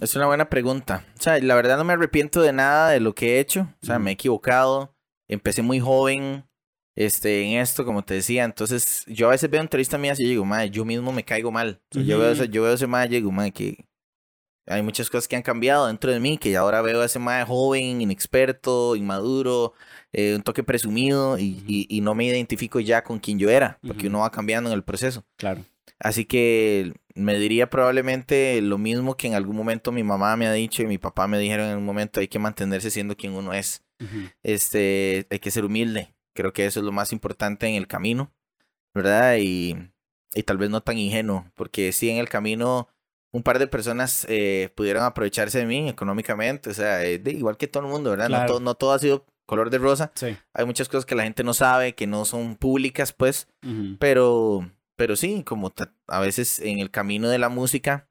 [0.00, 1.04] Es una buena pregunta.
[1.18, 3.68] O sea, la verdad no me arrepiento de nada de lo que he hecho.
[3.82, 4.96] O sea, me he equivocado.
[5.28, 6.47] Empecé muy joven
[6.98, 8.42] este, en esto, como te decía.
[8.44, 11.80] Entonces, yo a veces veo entrevistas mías y digo, madre, yo mismo me caigo mal.
[11.92, 13.86] yo, veo ese, yo veo ese madre y digo, madre, que
[14.66, 17.44] hay muchas cosas que han cambiado dentro de mí, que ahora veo a ese madre
[17.44, 19.74] joven, inexperto, inmaduro,
[20.12, 24.08] eh, un toque presumido y, y, no me identifico ya con quien yo era, porque
[24.08, 25.24] uno va cambiando en el proceso.
[25.36, 25.64] Claro.
[26.00, 30.52] Así que me diría probablemente lo mismo que en algún momento mi mamá me ha
[30.52, 33.52] dicho y mi papá me dijeron en un momento, hay que mantenerse siendo quien uno
[33.52, 33.84] es.
[34.42, 36.12] Este, hay que ser humilde.
[36.38, 38.32] Creo que eso es lo más importante en el camino,
[38.94, 39.38] ¿verdad?
[39.40, 39.76] Y,
[40.34, 42.86] y tal vez no tan ingenuo, porque sí en el camino
[43.32, 47.66] un par de personas eh, pudieron aprovecharse de mí económicamente, o sea, eh, igual que
[47.66, 48.28] todo el mundo, ¿verdad?
[48.28, 50.12] No, todo, no todo ha sido color de rosa.
[50.14, 50.36] Sí.
[50.54, 53.48] Hay muchas cosas que la gente no sabe, que no son públicas, pues,
[53.98, 55.72] pero, pero sí, como
[56.06, 58.08] a veces en el camino de la música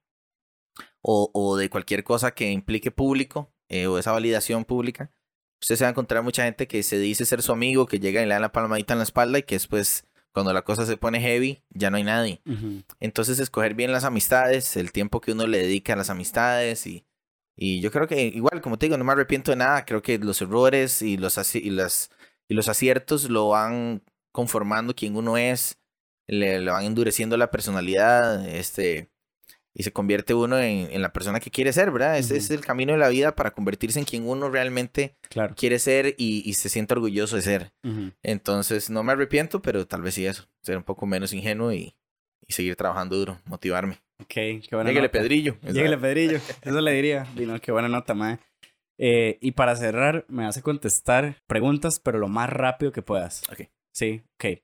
[1.02, 5.14] o, o de cualquier cosa que implique público eh, o esa validación pública,
[5.62, 8.22] usted se va a encontrar mucha gente que se dice ser su amigo, que llega
[8.22, 10.06] y le da la palmadita en la espalda y que después
[10.38, 12.42] cuando la cosa se pone heavy, ya no hay nadie.
[13.00, 17.08] Entonces, escoger bien las amistades, el tiempo que uno le dedica a las amistades y,
[17.56, 19.84] y yo creo que igual, como te digo, no me arrepiento de nada.
[19.84, 22.12] Creo que los errores y los, y las,
[22.48, 25.80] y los aciertos lo van conformando quien uno es,
[26.28, 29.10] le, le van endureciendo la personalidad, este,
[29.80, 32.18] y se convierte uno en, en, la persona que quiere ser, ¿verdad?
[32.18, 35.16] Ese es el camino de la vida para convertirse en quien uno realmente
[35.56, 37.74] quiere ser y, y, se siente orgulloso de ser.
[38.24, 41.94] Entonces, no me arrepiento, pero tal vez sí eso, ser un poco menos ingenuo y,
[42.48, 44.00] y seguir trabajando duro, motivarme.
[44.20, 45.58] Ok, qué buena Lléguele Pedrillo.
[45.62, 47.28] Lléguele Pedrillo, eso le diría.
[47.36, 48.40] Dino, qué buena nota, mae.
[48.98, 53.44] Eh, y para cerrar, me hace contestar preguntas, pero lo más rápido que puedas.
[53.52, 53.70] Ok.
[53.94, 54.60] Sí, ok.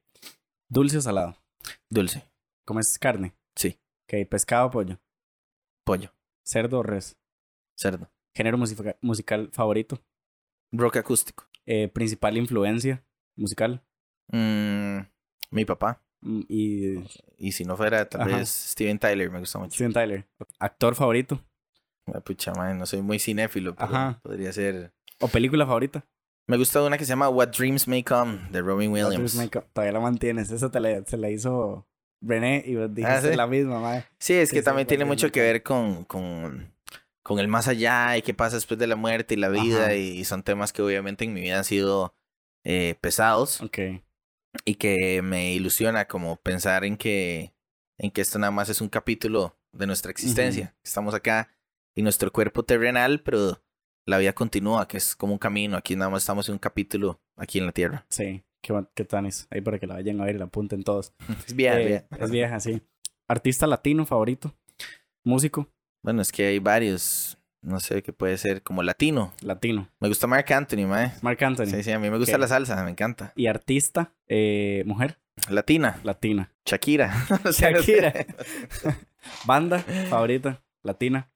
[0.70, 1.38] ¿Dulce o salado?
[1.88, 2.24] Dulce.
[2.66, 3.36] ¿Comes carne?
[4.06, 5.00] Ok, pescado o pollo.
[5.86, 6.14] Pollo.
[6.46, 7.18] ¿Cerdo o res?
[7.78, 8.10] Cerdo.
[8.36, 10.00] ¿Género musica musical favorito?
[10.72, 11.46] Rock acústico.
[11.66, 13.04] Eh, ¿Principal influencia
[13.36, 13.84] musical?
[14.32, 15.00] Mm,
[15.52, 16.02] mi papá.
[16.22, 16.94] Mm, y...
[17.38, 18.38] y si no fuera, tal Ajá.
[18.38, 19.74] vez Steven Tyler, me gusta mucho.
[19.76, 20.28] Steven Tyler.
[20.60, 21.42] ¿Actor favorito?
[22.14, 24.20] Ah, Pucha, man, no soy muy cinéfilo, pero Ajá.
[24.24, 24.94] podría ser...
[25.20, 26.06] ¿O película favorita?
[26.48, 29.36] Me gusta una que se llama What Dreams May Come, de Robin Williams.
[29.36, 30.52] Make- Todavía la mantienes.
[30.52, 31.88] Esa te la, se la hizo
[32.26, 33.36] René y vos dijiste ¿sí?
[33.36, 34.06] la misma, mae.
[34.18, 36.74] Sí, es que también tiene mucho que ver con, con,
[37.22, 39.86] con el más allá y qué pasa después de la muerte y la vida.
[39.86, 39.96] Ajá.
[39.96, 42.16] Y son temas que obviamente en mi vida han sido
[42.64, 43.80] eh, pesados Ok.
[44.66, 47.54] y que me ilusiona como pensar en que,
[47.98, 50.76] en que esto nada más es un capítulo de nuestra existencia.
[50.84, 51.50] Estamos acá
[51.96, 53.62] y nuestro cuerpo terrenal, pero
[54.06, 55.78] la vida continúa, que es como un camino.
[55.78, 58.06] Aquí nada más estamos en un capítulo aquí en la tierra.
[58.10, 58.44] Sí.
[58.64, 59.46] Qué, qué tanis.
[59.52, 61.14] Ahí para que la vayan a ver y la apunten todos.
[61.48, 62.06] Es bien, Eh, bien.
[62.20, 62.82] Es vieja, sí.
[63.28, 64.56] ¿Artista latino favorito?
[65.24, 65.70] ¿Músico?
[66.02, 67.38] Bueno, es que hay varios.
[67.62, 69.32] No sé qué puede ser como latino.
[69.42, 69.88] Latino.
[70.02, 71.14] Me gusta Mark Anthony, mae.
[71.22, 71.68] Marc Anthony.
[71.68, 72.40] Sí, sí, a mí me gusta Ok.
[72.42, 73.32] la salsa, me encanta.
[73.36, 76.52] Y artista, eh, mujer, Latina, latina.
[76.66, 77.14] Shakira.
[77.52, 78.14] Shakira.
[79.46, 81.30] Banda favorita, latina,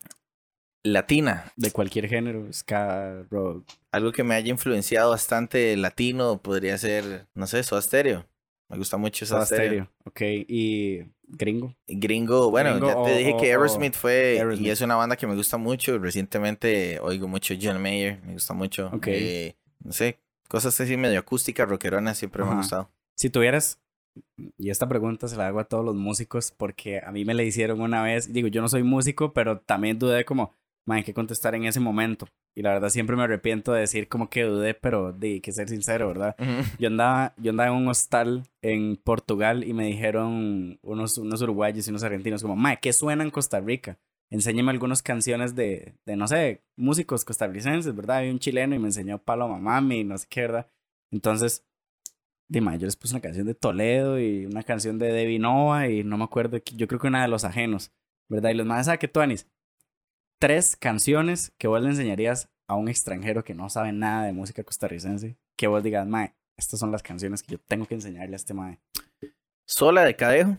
[0.83, 1.51] Latina.
[1.55, 3.65] de cualquier género, ska, rock.
[3.91, 8.25] Algo que me haya influenciado bastante latino podría ser, no sé, Soda Stereo.
[8.69, 9.89] Me gusta mucho Soda, Soda Stereo.
[10.05, 11.73] Ok, y gringo.
[11.87, 14.67] Gringo, bueno, Gringo ya te o- dije o- que Aerosmith fue Aerosmith.
[14.67, 15.97] y es una banda que me gusta mucho.
[15.99, 18.89] Recientemente oigo mucho John Mayer, me gusta mucho.
[18.93, 19.07] Ok.
[19.07, 22.53] Eh, no sé, cosas así medio acústicas, rockeronas, siempre me Ajá.
[22.55, 22.89] han gustado.
[23.15, 23.79] Si tuvieras,
[24.57, 27.43] y esta pregunta se la hago a todos los músicos porque a mí me la
[27.43, 30.53] hicieron una vez, digo, yo no soy músico, pero también dudé como,
[30.87, 32.27] man, ¿qué contestar en ese momento?
[32.55, 35.67] Y la verdad siempre me arrepiento de decir como que dudé, pero di que ser
[35.67, 36.35] sincero, ¿verdad?
[36.79, 41.85] Yo andaba, yo andaba en un hostal en Portugal y me dijeron unos, unos uruguayos
[41.85, 43.99] y unos argentinos como, mae, ¿qué suena en Costa Rica?
[44.29, 48.17] Enséñame algunas canciones de, de, no sé, músicos costarricenses, ¿verdad?
[48.17, 50.71] Hay un chileno y me enseñó Paloma Mami, no sé qué, ¿verdad?
[51.11, 51.65] Entonces,
[52.47, 56.03] dime, yo les puse una canción de Toledo y una canción de Debbie Nova y
[56.05, 57.91] no me acuerdo, yo creo que una de Los Ajenos,
[58.29, 58.51] ¿verdad?
[58.51, 59.47] Y los más, ¿sabes qué, Tuanis?
[60.39, 64.63] Tres canciones que vos le enseñarías a un extranjero que no sabe nada de música
[64.63, 68.37] costarricense, que vos digas, mae, estas son las canciones que yo tengo que enseñarle a
[68.37, 68.79] este mae.
[69.67, 70.57] Sola de Cadejo.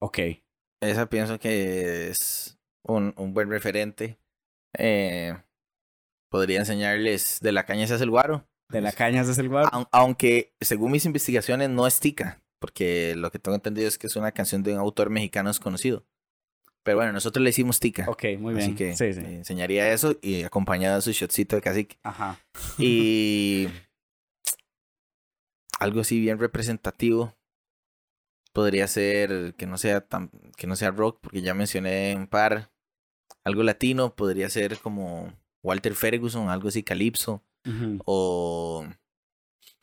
[0.00, 0.18] Ok,
[0.80, 4.18] Esa pienso que es un, un buen referente.
[4.76, 5.36] Eh,
[6.30, 8.48] podría enseñarles de la caña se hace el guaro.
[8.70, 9.68] de la caña es el guaro.
[9.70, 14.06] Aun- Aunque según mis investigaciones no es tica, porque lo que tengo entendido es que
[14.08, 16.04] es una canción de un autor mexicano desconocido.
[16.84, 18.04] Pero bueno, nosotros le hicimos tica.
[18.08, 18.66] Ok, muy bien.
[18.66, 19.20] Así que sí, sí.
[19.20, 21.98] enseñaría eso y acompañado de su shotcito de cacique.
[22.02, 22.38] Ajá.
[22.78, 23.68] Y
[25.78, 27.34] algo así bien representativo
[28.52, 32.70] podría ser que no sea tan que no sea rock porque ya mencioné un par
[33.44, 37.42] algo latino podría ser como Walter Ferguson algo así calipso
[38.04, 38.84] o,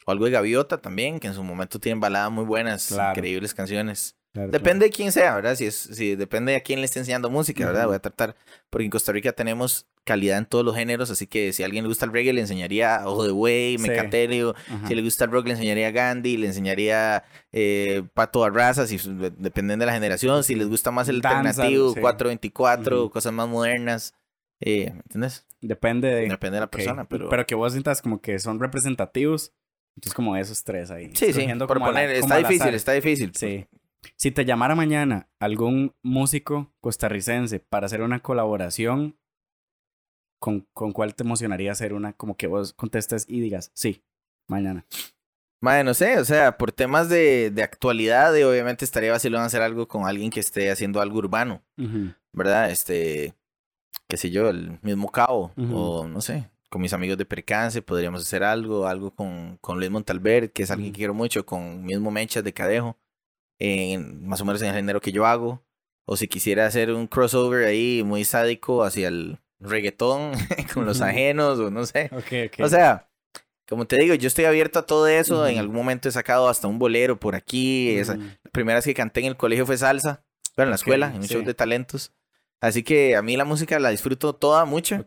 [0.06, 3.12] o algo de Gaviota también que en su momento tienen baladas muy buenas Claro.
[3.12, 5.56] increíbles canciones depende de quién sea, ¿verdad?
[5.56, 7.88] Si, es, si depende de a quién le esté enseñando música, ¿verdad?
[7.88, 8.36] Voy a tratar,
[8.70, 11.84] porque en Costa Rica tenemos calidad en todos los géneros, así que si a alguien
[11.84, 14.56] le gusta el reggae, le enseñaría Ojo de Buey, Mecatelio,
[14.88, 18.98] si le gusta el rock, le enseñaría Gandhi, le enseñaría eh, Pato Arrasa, si
[19.38, 24.16] dependen de la generación, si les gusta más el alternativo, 424, cosas más modernas,
[24.62, 25.46] eh, ¿entiendes?
[25.62, 26.28] Depende de...
[26.28, 27.30] Depende de la persona, pero...
[27.30, 29.54] Pero que vos sientas como que son representativos,
[29.96, 31.12] entonces como esos tres ahí.
[31.14, 33.32] Sí, sí, por poner, está difícil, está difícil.
[33.36, 33.68] Sí.
[34.16, 39.18] Si te llamara mañana algún músico costarricense para hacer una colaboración,
[40.40, 42.14] ¿con, con cuál te emocionaría hacer una?
[42.14, 44.04] Como que vos contestes y digas, sí,
[44.48, 44.86] mañana.
[45.62, 49.62] Madre, no sé, o sea, por temas de, de actualidad, de, obviamente estaría vacilón hacer
[49.62, 51.62] algo con alguien que esté haciendo algo urbano,
[52.32, 52.72] ¿verdad?
[52.72, 53.34] Este,
[54.08, 58.22] qué sé yo, el mismo Cabo, o no sé, con mis amigos de Percance podríamos
[58.22, 62.10] hacer algo, algo con, con Luis Montalbert, que es alguien que quiero mucho, con mismo
[62.10, 62.98] Mechas de Cadejo
[63.60, 65.64] en, más o menos en el género que yo hago.
[66.06, 70.32] O si quisiera hacer un crossover ahí muy sádico hacia el reggaetón
[70.74, 72.10] con los ajenos o no sé.
[72.60, 73.10] O sea,
[73.68, 75.46] como te digo, yo estoy abierto a todo eso.
[75.48, 77.92] En algún momento he sacado hasta un bolero por aquí.
[77.92, 80.24] Esa, la primera vez que canté en el colegio fue salsa.
[80.56, 82.12] Bueno, en la escuela, en un show de talentos.
[82.62, 85.06] Así que a mí la música la disfruto toda mucho.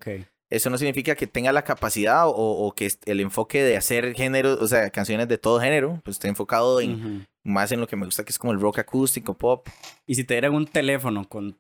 [0.53, 4.67] Eso no significa que tenga la capacidad o, que el enfoque de hacer género, o
[4.67, 8.23] sea, canciones de todo género, pues esté enfocado en, más en lo que me gusta,
[8.23, 9.67] que es como el rock acústico, pop.
[10.07, 11.59] Y si te dieran un teléfono con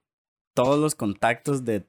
[0.54, 1.86] todos los contactos de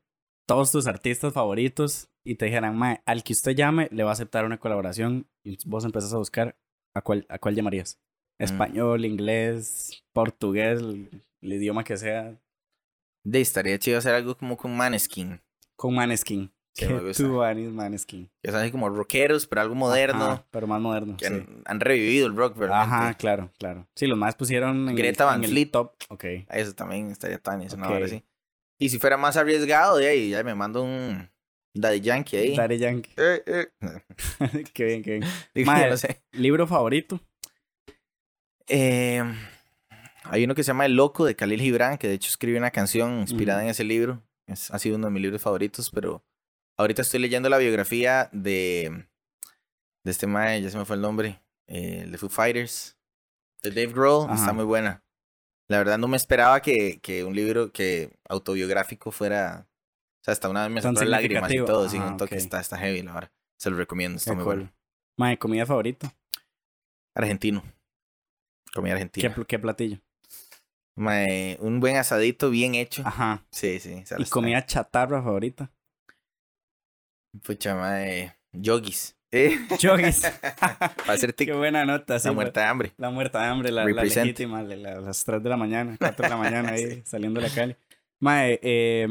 [0.48, 4.14] todos tus artistas favoritos y te dijeran, Mae, al que usted llame le va a
[4.14, 6.58] aceptar una colaboración y vos empezás a buscar,
[6.96, 8.00] ¿a cuál, a cuál llamarías?
[8.40, 8.44] Mm.
[8.44, 12.40] Español, inglés, portugués, el, idioma que sea.
[13.26, 15.42] De estaría chido hacer algo como con Maneskin.
[15.76, 16.50] Con Maneskin.
[16.76, 18.30] Que tú Maneskin.
[18.42, 20.46] Que son así como rockeros, pero algo moderno.
[20.52, 21.18] pero más moderno.
[21.18, 21.28] Que
[21.66, 22.82] han, revivido el rock, ¿verdad?
[22.82, 23.88] Ajá, claro, claro.
[23.96, 25.72] Sí, los más pusieron en Greta Van Fleet.
[25.72, 25.94] top.
[26.10, 26.26] Ok.
[26.50, 28.08] Eso también estaría tan eso, okay.
[28.08, 28.24] sí.
[28.80, 31.30] Y si fuera más arriesgado, de ahí ya me mando un
[31.74, 32.56] Daddy Yankee ahí.
[32.56, 33.12] Daddy Yankee.
[33.18, 34.64] Eh, eh.
[34.74, 35.66] qué bien, qué bien.
[35.90, 36.22] no sé.
[36.32, 37.20] ¿Libro favorito?
[38.68, 39.24] Eh,
[40.24, 42.72] hay uno que se llama El Loco de Khalil Gibran, que de hecho escribe una
[42.72, 44.22] canción inspirada en ese libro.
[44.48, 46.24] Es, ha sido uno de mis libros favoritos, pero
[46.78, 49.08] Ahorita estoy leyendo la biografía de,
[50.04, 52.98] de este mae, ya se me fue el nombre, eh, el de Foo Fighters,
[53.62, 55.04] de Dave Grohl, está muy buena.
[55.70, 60.50] La verdad no me esperaba que, que un libro que autobiográfico fuera, o sea, hasta
[60.50, 63.32] una vez me sacó lágrimas y todo, sin un toque, está, está heavy, la verdad.
[63.58, 64.74] Se lo recomiendo, está muy bueno.
[65.18, 66.14] Mae, ¿comida favorita?
[67.16, 67.64] Argentino.
[68.74, 69.34] Comida argentina.
[69.34, 70.00] ¿Qué, qué platillo?
[70.96, 73.04] Mae, un buen asadito bien hecho.
[73.06, 73.46] Ajá.
[73.52, 74.04] Sí, sí.
[74.18, 75.72] ¿Y comida chatarra favorita?
[77.42, 79.18] Pucha madre, yogis.
[79.32, 79.58] ¿Eh?
[79.80, 80.22] Yogis.
[80.60, 82.20] Para hacer Qué buena nota.
[82.20, 82.94] Sí, la muerta de hambre.
[82.98, 86.30] La muerta de hambre, la, la legítima, la, las 3 de la mañana, 4 de
[86.30, 87.78] la mañana ahí saliendo de la calle.
[88.20, 89.08] Mae, eh,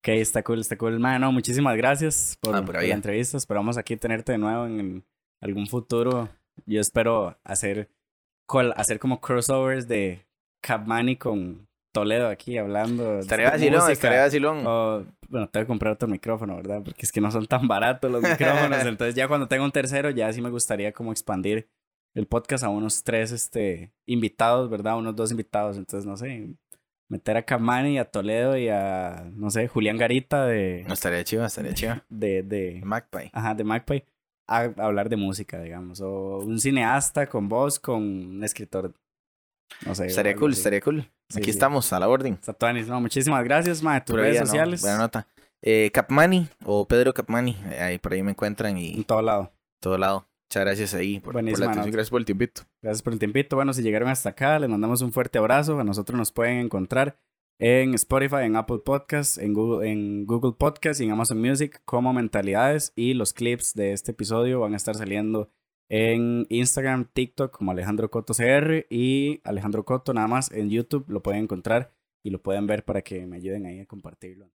[0.00, 1.00] ok, está cool, está cool.
[1.00, 3.38] Mae, no, muchísimas gracias por, ah, por, la entrevista.
[3.38, 5.02] Esperamos aquí tenerte de nuevo en,
[5.40, 6.28] algún futuro.
[6.66, 7.88] Yo espero hacer,
[8.76, 10.26] hacer como crossovers de
[10.60, 13.18] Capmani con Toledo aquí hablando.
[13.18, 14.64] Estaría vacilón, estaría vacilón.
[15.28, 16.82] bueno, tengo que comprar otro micrófono, ¿verdad?
[16.84, 18.84] Porque es que no son tan baratos los micrófonos.
[18.84, 21.68] entonces ya cuando tenga un tercero, ya sí me gustaría como expandir
[22.14, 24.98] el podcast a unos tres este, invitados, ¿verdad?
[24.98, 25.76] Unos dos invitados.
[25.76, 26.54] Entonces, no sé,
[27.08, 30.84] meter a Kamani, a Toledo y a, no sé, Julián Garita de...
[30.86, 32.02] No, estaría chido, estaría chido.
[32.08, 32.80] De, de...
[32.84, 33.30] Magpie.
[33.32, 34.04] Ajá, de Magpie.
[34.46, 36.00] A, hablar de música, digamos.
[36.00, 38.94] O un cineasta con voz, con un escritor.
[39.84, 40.06] No sé.
[40.06, 41.10] Estaría cool, estaría cool.
[41.34, 42.38] Aquí estamos, a la orden.
[42.40, 44.02] Satuanis, no, muchísimas gracias, ma.
[44.04, 44.80] Tus redes sociales.
[44.80, 45.26] buena nota.
[45.60, 48.94] Eh, Capmani o Pedro Capmani, eh, ahí por ahí me encuentran y.
[48.94, 49.52] En todo lado.
[49.80, 50.26] Todo lado.
[50.48, 51.90] Muchas gracias ahí por, por la atención.
[51.90, 52.62] Gracias por el tiempito.
[52.80, 53.56] Gracias por el tiempito.
[53.56, 55.78] Bueno, si llegaron hasta acá, les mandamos un fuerte abrazo.
[55.78, 57.18] A nosotros nos pueden encontrar
[57.58, 62.14] en Spotify, en Apple Podcasts, en Google, en Google Podcasts y en Amazon Music como
[62.14, 62.92] Mentalidades.
[62.96, 65.50] Y los clips de este episodio van a estar saliendo
[65.88, 71.22] en Instagram, TikTok como Alejandro Coto CR y Alejandro Coto nada más en YouTube lo
[71.22, 74.50] pueden encontrar y lo pueden ver para que me ayuden ahí a compartirlo.